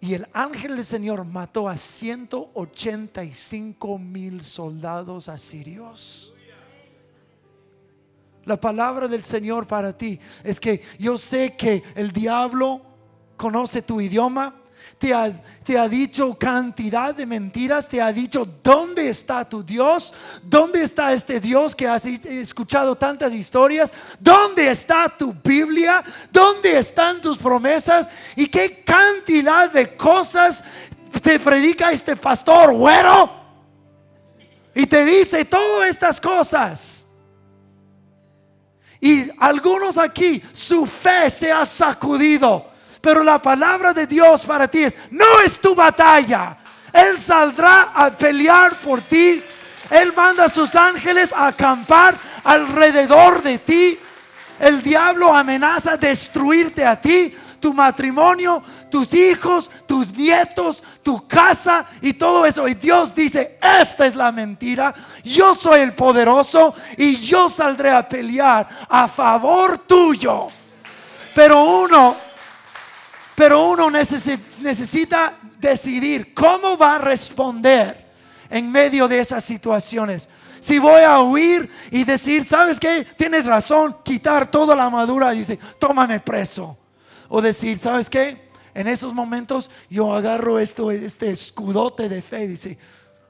y 0.01 0.14
el 0.14 0.29
ángel 0.35 0.77
del 0.77 0.85
Señor 0.85 1.24
mató 1.24 1.68
a 1.68 1.77
185 1.77 3.98
mil 3.98 4.42
soldados 4.42 5.29
asirios. 5.29 6.33
La 8.44 8.61
palabra 8.61 9.09
del 9.09 9.24
Señor 9.24 9.66
para 9.66 9.96
ti 9.96 10.20
es 10.44 10.61
que 10.61 10.83
yo 10.98 11.16
sé 11.18 11.57
que 11.57 11.83
el 11.94 12.12
diablo 12.12 12.83
conoce 13.37 13.83
tu 13.83 14.01
idioma, 14.01 14.55
te 14.98 15.78
ha, 15.78 15.88
dicho 15.88 16.37
cantidad 16.37 17.14
de 17.14 17.24
mentiras, 17.24 17.88
te 17.88 18.02
ha 18.02 18.12
dicho 18.12 18.44
dónde 18.62 19.08
está 19.08 19.48
tu 19.48 19.62
Dios, 19.62 20.12
dónde 20.42 20.82
está 20.82 21.12
este 21.12 21.38
Dios 21.38 21.76
que 21.76 21.87
has 21.87 22.04
escuchado 22.04 22.96
tantas 22.96 23.32
historias, 23.32 23.92
dónde 24.18 24.68
está 24.70 25.08
tu 25.08 25.32
Biblia, 25.32 26.02
dónde 26.32 26.78
están 26.78 27.20
tus 27.20 27.38
promesas 27.38 28.08
y 28.34 28.48
qué 28.48 28.82
cantidad 28.84 29.70
de 29.70 29.96
cosas 29.96 30.64
te 31.22 31.38
predica 31.38 31.92
este 31.92 32.16
pastor 32.16 32.74
güero 32.74 33.30
y 34.74 34.87
te 34.87 35.04
dice 35.04 35.44
todas 35.44 35.88
estas 35.88 36.20
cosas. 36.20 37.06
Y 39.00 39.30
algunos 39.38 39.96
aquí, 39.96 40.42
su 40.50 40.87
fe 40.87 41.30
se 41.30 41.52
ha 41.52 41.64
sacudido 41.64 42.77
pero 43.00 43.22
la 43.22 43.40
palabra 43.40 43.92
de 43.92 44.06
Dios 44.06 44.44
para 44.44 44.68
ti 44.68 44.84
es, 44.84 44.96
no 45.11 45.40
es 45.44 45.58
tu 45.58 45.74
batalla. 45.74 46.58
Él 46.92 47.18
saldrá 47.18 47.92
a 47.94 48.11
pelear 48.11 48.76
por 48.76 49.00
ti. 49.02 49.42
Él 49.90 50.12
manda 50.14 50.44
a 50.44 50.48
sus 50.48 50.74
ángeles 50.74 51.32
a 51.32 51.48
acampar 51.48 52.16
alrededor 52.44 53.42
de 53.42 53.58
ti. 53.58 53.98
El 54.58 54.82
diablo 54.82 55.32
amenaza 55.32 55.96
destruirte 55.96 56.84
a 56.84 57.00
ti, 57.00 57.32
tu 57.61 57.72
matrimonio, 57.72 58.62
tus 58.90 59.14
hijos, 59.14 59.70
tus 59.87 60.11
nietos, 60.11 60.82
tu 61.02 61.26
casa 61.28 61.87
y 62.00 62.14
todo 62.14 62.44
eso. 62.44 62.66
Y 62.66 62.74
Dios 62.74 63.14
dice, 63.14 63.58
esta 63.62 64.06
es 64.06 64.16
la 64.16 64.32
mentira. 64.32 64.92
Yo 65.22 65.54
soy 65.54 65.80
el 65.80 65.94
poderoso 65.94 66.74
y 66.96 67.16
yo 67.18 67.48
saldré 67.48 67.90
a 67.90 68.08
pelear 68.08 68.68
a 68.88 69.06
favor 69.06 69.78
tuyo. 69.78 70.48
Pero 71.34 71.62
uno 71.62 72.27
pero 73.38 73.68
uno 73.68 73.88
necesita 73.88 75.38
decidir 75.61 76.35
cómo 76.35 76.77
va 76.77 76.96
a 76.96 76.98
responder 76.98 78.05
en 78.51 78.68
medio 78.68 79.07
de 79.07 79.20
esas 79.20 79.44
situaciones. 79.44 80.29
Si 80.59 80.81
voy 80.81 81.03
a 81.03 81.20
huir 81.20 81.70
y 81.92 82.03
decir, 82.03 82.44
¿sabes 82.44 82.81
qué? 82.81 83.07
Tienes 83.16 83.46
razón, 83.46 83.98
quitar 84.03 84.51
toda 84.51 84.74
la 84.74 84.90
madura 84.90 85.33
y 85.33 85.38
dice, 85.38 85.57
tómame 85.79 86.18
preso. 86.18 86.77
O 87.29 87.40
decir, 87.40 87.79
¿sabes 87.79 88.11
qué? 88.11 88.48
En 88.74 88.88
esos 88.88 89.14
momentos 89.14 89.70
yo 89.88 90.12
agarro 90.12 90.59
esto, 90.59 90.90
este 90.90 91.31
escudote 91.31 92.09
de 92.09 92.20
fe 92.20 92.42
y 92.42 92.48
dice, 92.48 92.77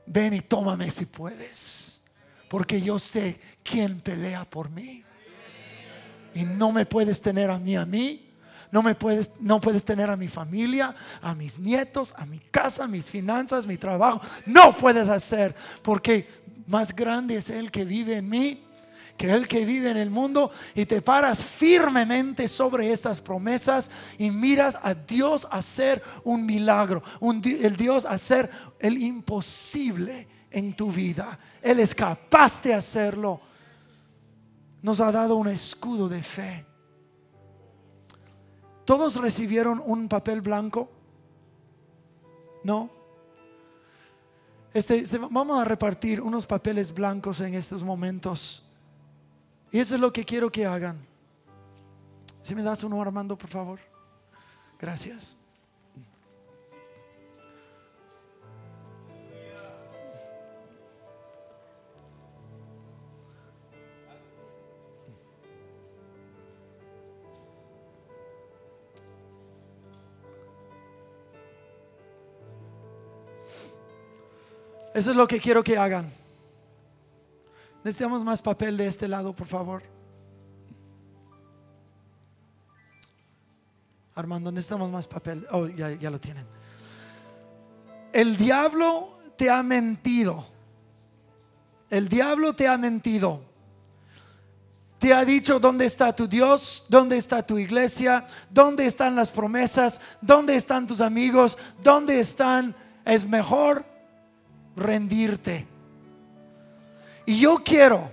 ven 0.07 0.33
y 0.33 0.40
tómame 0.40 0.90
si 0.90 1.05
puedes. 1.05 2.01
Porque 2.49 2.81
yo 2.81 2.99
sé 2.99 3.38
quién 3.62 4.01
pelea 4.01 4.47
por 4.47 4.71
mí. 4.71 5.05
Y 6.35 6.44
no 6.44 6.73
me 6.73 6.87
puedes 6.87 7.21
tener 7.21 7.51
a 7.51 7.59
mí, 7.59 7.77
a 7.77 7.85
mí 7.85 8.28
no 8.70 8.83
me 8.83 8.94
puedes, 8.94 9.31
no 9.40 9.61
puedes 9.61 9.85
tener 9.85 10.11
a 10.11 10.16
mi 10.16 10.28
familia, 10.28 10.94
a 11.22 11.35
mis 11.35 11.59
nietos, 11.59 12.14
a 12.16 12.26
mi 12.26 12.38
casa, 12.38 12.87
mis 12.87 13.11
finanzas, 13.11 13.66
mi 13.66 13.76
trabajo. 13.76 14.20
No 14.46 14.74
puedes 14.76 15.09
hacer 15.09 15.54
porque 15.83 16.28
más 16.66 16.94
grande 16.94 17.37
es 17.37 17.50
el 17.50 17.70
que 17.70 17.85
vive 17.85 18.16
en 18.16 18.28
mí 18.28 18.64
que 19.18 19.31
el 19.33 19.48
que 19.48 19.66
vive 19.66 19.90
en 19.90 19.96
el 19.96 20.11
mundo 20.11 20.50
y 20.76 20.87
te 20.87 21.02
paras 21.02 21.44
firmemente 21.44 22.46
sobre 22.46 22.92
estas 22.92 23.20
promesas 23.20 23.90
y 24.16 24.31
miras 24.31 24.78
a 24.81 24.94
Dios 24.94 25.46
hacer 25.50 26.00
un 26.22 26.46
milagro, 26.46 27.02
el 27.20 27.76
Dios 27.76 28.07
hacer 28.07 28.48
el 28.78 28.96
imposible 28.96 30.28
en 30.50 30.72
tu 30.74 30.92
vida. 30.92 31.37
Él 31.61 31.81
es 31.81 31.94
capaz 31.94 32.62
de 32.62 32.74
hacerlo. 32.74 33.40
Nos 34.81 35.00
ha 35.00 35.11
dado 35.11 35.35
un 35.35 35.48
escudo 35.48 36.09
de 36.09 36.22
fe. 36.22 36.67
¿Todos 38.88 39.16
recibieron 39.16 39.83
un 39.85 40.09
papel 40.09 40.41
blanco? 40.41 40.89
¿No? 42.64 42.89
Este, 44.72 45.05
vamos 45.30 45.61
a 45.61 45.64
repartir 45.66 46.22
unos 46.22 46.47
papeles 46.47 46.95
blancos 46.95 47.43
en 47.43 47.53
estos 47.53 47.82
momentos. 47.82 48.66
Y 49.70 49.78
eso 49.78 49.97
es 49.97 50.01
lo 50.01 50.11
que 50.11 50.24
quiero 50.24 50.51
que 50.51 50.64
hagan. 50.64 51.07
Si 52.41 52.55
me 52.55 52.62
das 52.62 52.82
uno, 52.82 53.03
Armando, 53.03 53.36
por 53.36 53.51
favor. 53.51 53.78
Gracias. 54.78 55.36
Eso 74.99 75.12
es 75.12 75.16
lo 75.16 75.28
que 75.28 75.38
quiero 75.38 75.62
que 75.62 75.78
hagan. 75.78 76.11
Necesitamos 77.84 78.24
más 78.24 78.42
papel 78.42 78.76
de 78.76 78.88
este 78.88 79.07
lado, 79.07 79.32
por 79.32 79.46
favor. 79.46 79.84
Armando, 84.16 84.51
necesitamos 84.51 84.90
más 84.90 85.07
papel. 85.07 85.46
Oh, 85.53 85.68
ya, 85.68 85.92
ya 85.92 86.11
lo 86.11 86.18
tienen. 86.18 86.44
El 88.12 88.36
diablo 88.36 89.20
te 89.36 89.49
ha 89.49 89.62
mentido. 89.62 90.44
El 91.90 92.09
diablo 92.09 92.53
te 92.55 92.66
ha 92.66 92.76
mentido. 92.76 93.40
Te 94.99 95.14
ha 95.14 95.24
dicho 95.24 95.61
dónde 95.61 95.86
está 95.86 96.12
tu 96.12 96.26
Dios, 96.26 96.84
dónde 96.88 97.18
está 97.18 97.46
tu 97.46 97.57
iglesia, 97.57 98.26
dónde 98.51 98.84
están 98.86 99.14
las 99.14 99.30
promesas, 99.30 100.01
dónde 100.20 100.57
están 100.57 100.88
tus 100.88 101.01
amigos, 101.01 101.57
dónde 101.84 102.18
están. 102.18 102.74
Es 103.05 103.24
mejor 103.24 103.97
rendirte. 104.79 105.66
Y 107.26 107.41
yo 107.41 107.62
quiero 107.64 108.11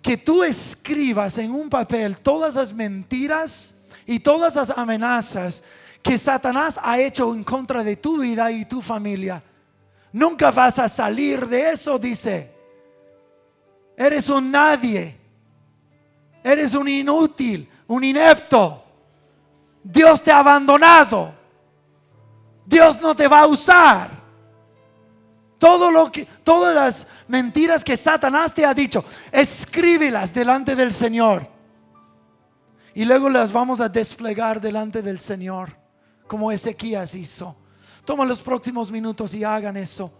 que 0.00 0.16
tú 0.16 0.44
escribas 0.44 1.38
en 1.38 1.52
un 1.52 1.68
papel 1.68 2.18
todas 2.18 2.54
las 2.54 2.72
mentiras 2.72 3.74
y 4.06 4.20
todas 4.20 4.54
las 4.54 4.70
amenazas 4.76 5.64
que 6.02 6.18
Satanás 6.18 6.78
ha 6.82 6.98
hecho 6.98 7.34
en 7.34 7.42
contra 7.42 7.82
de 7.82 7.96
tu 7.96 8.20
vida 8.20 8.52
y 8.52 8.66
tu 8.66 8.82
familia. 8.82 9.42
Nunca 10.12 10.50
vas 10.50 10.78
a 10.78 10.88
salir 10.88 11.48
de 11.48 11.70
eso, 11.70 11.98
dice. 11.98 12.52
Eres 13.96 14.28
un 14.28 14.50
nadie. 14.50 15.16
Eres 16.44 16.74
un 16.74 16.86
inútil, 16.86 17.68
un 17.86 18.04
inepto. 18.04 18.84
Dios 19.82 20.22
te 20.22 20.30
ha 20.30 20.38
abandonado. 20.38 21.34
Dios 22.66 23.00
no 23.00 23.16
te 23.16 23.26
va 23.26 23.40
a 23.40 23.46
usar. 23.46 24.23
Todo 25.64 25.90
lo 25.90 26.12
que, 26.12 26.26
todas 26.26 26.74
las 26.74 27.06
mentiras 27.26 27.82
que 27.82 27.96
Satanás 27.96 28.52
te 28.52 28.66
ha 28.66 28.74
dicho, 28.74 29.02
escríbelas 29.32 30.34
delante 30.34 30.76
del 30.76 30.92
Señor. 30.92 31.48
Y 32.92 33.06
luego 33.06 33.30
las 33.30 33.50
vamos 33.50 33.80
a 33.80 33.88
desplegar 33.88 34.60
delante 34.60 35.00
del 35.00 35.18
Señor, 35.18 35.74
como 36.26 36.52
Ezequías 36.52 37.14
hizo. 37.14 37.56
Toma 38.04 38.26
los 38.26 38.42
próximos 38.42 38.92
minutos 38.92 39.32
y 39.32 39.42
hagan 39.42 39.78
eso. 39.78 40.12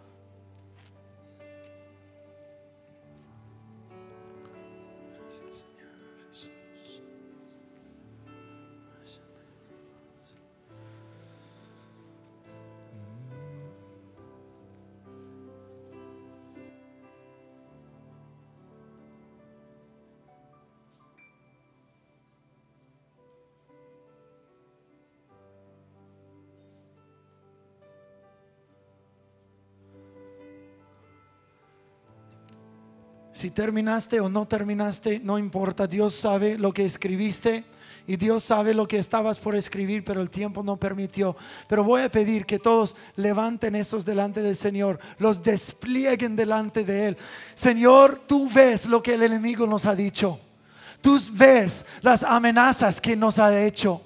Si 33.35 33.51
terminaste 33.51 34.21
o 34.21 34.29
no 34.29 34.47
terminaste, 34.47 35.19
no 35.19 35.41
importa. 35.41 35.89
Dios 35.89 36.15
sabe 36.15 36.57
lo 36.57 36.73
que 36.73 36.85
escribiste 36.85 37.65
y 38.07 38.15
Dios 38.15 38.45
sabe 38.45 38.73
lo 38.75 38.87
que 38.87 38.99
estabas 38.99 39.41
por 39.41 39.57
escribir, 39.57 40.05
pero 40.05 40.21
el 40.21 40.31
tiempo 40.31 40.63
no 40.63 40.77
permitió. 40.77 41.37
Pero 41.67 41.83
voy 41.83 42.03
a 42.03 42.09
pedir 42.09 42.47
que 42.47 42.61
todos 42.61 42.95
levanten 43.17 43.75
esos 43.75 44.05
delante 44.05 44.41
del 44.41 44.55
Señor, 44.55 45.01
los 45.19 45.43
desplieguen 45.43 46.37
delante 46.37 46.85
de 46.85 47.09
Él. 47.09 47.17
Señor, 47.55 48.23
tú 48.25 48.49
ves 48.49 48.87
lo 48.87 49.03
que 49.03 49.15
el 49.15 49.25
enemigo 49.25 49.67
nos 49.67 49.85
ha 49.87 49.97
dicho. 49.97 50.39
Tú 51.01 51.19
ves 51.33 51.85
las 52.03 52.23
amenazas 52.23 53.01
que 53.01 53.17
nos 53.17 53.41
ha 53.41 53.61
hecho. 53.61 54.01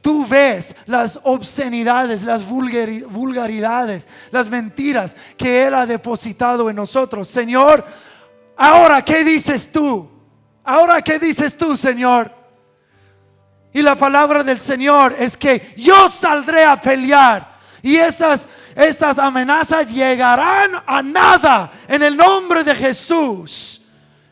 Tú 0.00 0.26
ves 0.26 0.74
las 0.86 1.20
obscenidades, 1.22 2.24
las 2.24 2.42
vulgaridades, 2.48 4.08
las 4.30 4.48
mentiras 4.48 5.14
que 5.36 5.66
Él 5.66 5.74
ha 5.74 5.84
depositado 5.84 6.70
en 6.70 6.76
nosotros. 6.76 7.28
Señor, 7.28 7.84
Ahora, 8.64 9.02
¿qué 9.02 9.24
dices 9.24 9.72
tú? 9.72 10.08
Ahora, 10.62 11.02
¿qué 11.02 11.18
dices 11.18 11.58
tú, 11.58 11.76
Señor? 11.76 12.32
Y 13.72 13.82
la 13.82 13.96
palabra 13.96 14.44
del 14.44 14.60
Señor 14.60 15.16
es 15.18 15.36
que 15.36 15.74
yo 15.76 16.08
saldré 16.08 16.64
a 16.64 16.80
pelear. 16.80 17.58
Y 17.82 17.96
esas, 17.96 18.46
estas 18.76 19.18
amenazas 19.18 19.92
llegarán 19.92 20.74
a 20.86 21.02
nada 21.02 21.72
en 21.88 22.04
el 22.04 22.16
nombre 22.16 22.62
de 22.62 22.72
Jesús. 22.76 23.82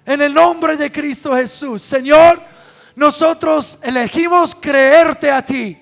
En 0.07 0.22
el 0.22 0.33
nombre 0.33 0.76
de 0.76 0.93
Cristo 0.93 1.35
Jesús. 1.35 1.83
Señor, 1.83 2.41
nosotros 2.95 3.81
elegimos 3.83 4.55
creerte 4.55 5.28
a 5.28 5.45
ti. 5.45 5.76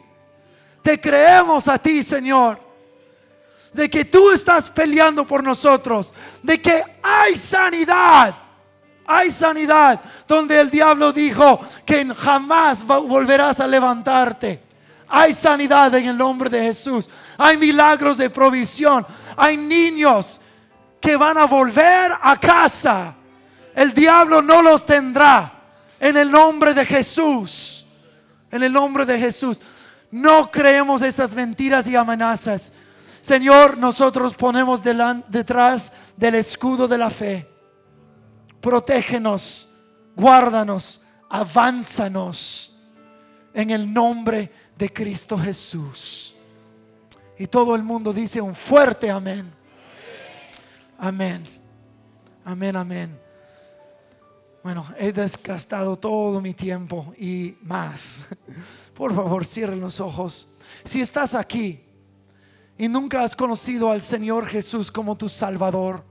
Te 0.81 0.99
creemos 0.99 1.69
a 1.69 1.77
ti, 1.77 2.03
Señor 2.03 2.68
de 3.73 3.89
que 3.89 4.05
tú 4.05 4.31
estás 4.31 4.71
peleando 4.71 5.27
por 5.27 5.43
nosotros, 5.43 6.15
de 6.43 6.61
que 6.61 6.83
hay 7.03 7.37
sanidad. 7.37 8.35
Hay 9.11 9.31
sanidad 9.31 10.01
donde 10.27 10.61
el 10.61 10.69
diablo 10.69 11.13
dijo 11.13 11.61
que 11.87 12.05
jamás 12.15 12.85
volverás 12.85 13.59
a 13.59 13.67
levantarte. 13.67 14.63
Hay 15.09 15.33
sanidad 15.33 15.95
en 15.95 16.09
el 16.09 16.19
nombre 16.19 16.51
de 16.51 16.63
Jesús. 16.63 17.09
Hay 17.39 17.57
milagros 17.57 18.19
de 18.19 18.29
provisión. 18.29 19.07
Hay 19.37 19.57
niños 19.57 20.41
que 21.01 21.17
van 21.17 21.39
a 21.39 21.47
volver 21.47 22.13
a 22.21 22.37
casa. 22.39 23.15
El 23.75 23.95
diablo 23.95 24.43
no 24.43 24.61
los 24.61 24.85
tendrá. 24.85 25.55
En 25.99 26.17
el 26.17 26.31
nombre 26.31 26.75
de 26.75 26.85
Jesús. 26.85 27.87
En 28.51 28.63
el 28.63 28.73
nombre 28.73 29.07
de 29.07 29.19
Jesús. 29.19 29.59
No 30.11 30.51
creemos 30.51 31.01
estas 31.01 31.33
mentiras 31.33 31.87
y 31.87 31.97
amenazas. 31.97 32.73
Señor, 33.21 33.77
nosotros 33.79 34.35
ponemos 34.35 34.83
detrás 34.83 35.93
del 36.17 36.37
escudo 36.37 36.87
de 36.89 36.99
la 36.99 37.11
fe. 37.11 37.49
Protégenos, 38.61 39.69
guárdanos, 40.17 41.01
avánzanos 41.29 42.77
en 43.53 43.71
el 43.71 43.93
nombre 43.93 44.51
de 44.77 44.93
Cristo 44.93 45.39
Jesús. 45.39 46.35
Y 47.39 47.47
todo 47.47 47.75
el 47.75 47.83
mundo 47.83 48.13
dice 48.13 48.41
un 48.41 48.55
fuerte 48.55 49.11
amén. 49.11 49.53
Amén. 50.99 51.45
Amén, 52.45 52.77
amén. 52.77 53.21
Bueno, 54.63 54.87
he 54.99 55.13
desgastado 55.13 55.97
todo 55.97 56.41
mi 56.41 56.53
tiempo 56.53 57.15
y 57.17 57.57
más. 57.63 58.27
Por 58.95 59.15
favor, 59.15 59.47
cierren 59.47 59.81
los 59.81 60.01
ojos. 60.01 60.49
Si 60.85 61.01
estás 61.01 61.35
aquí 61.35 61.88
y 62.79 62.89
nunca 62.89 63.25
has 63.25 63.35
conocido 63.35 63.91
al 63.91 64.01
Señor 64.01 64.47
Jesús 64.47 64.93
como 64.93 65.17
tu 65.17 65.29
Salvador, 65.29 66.05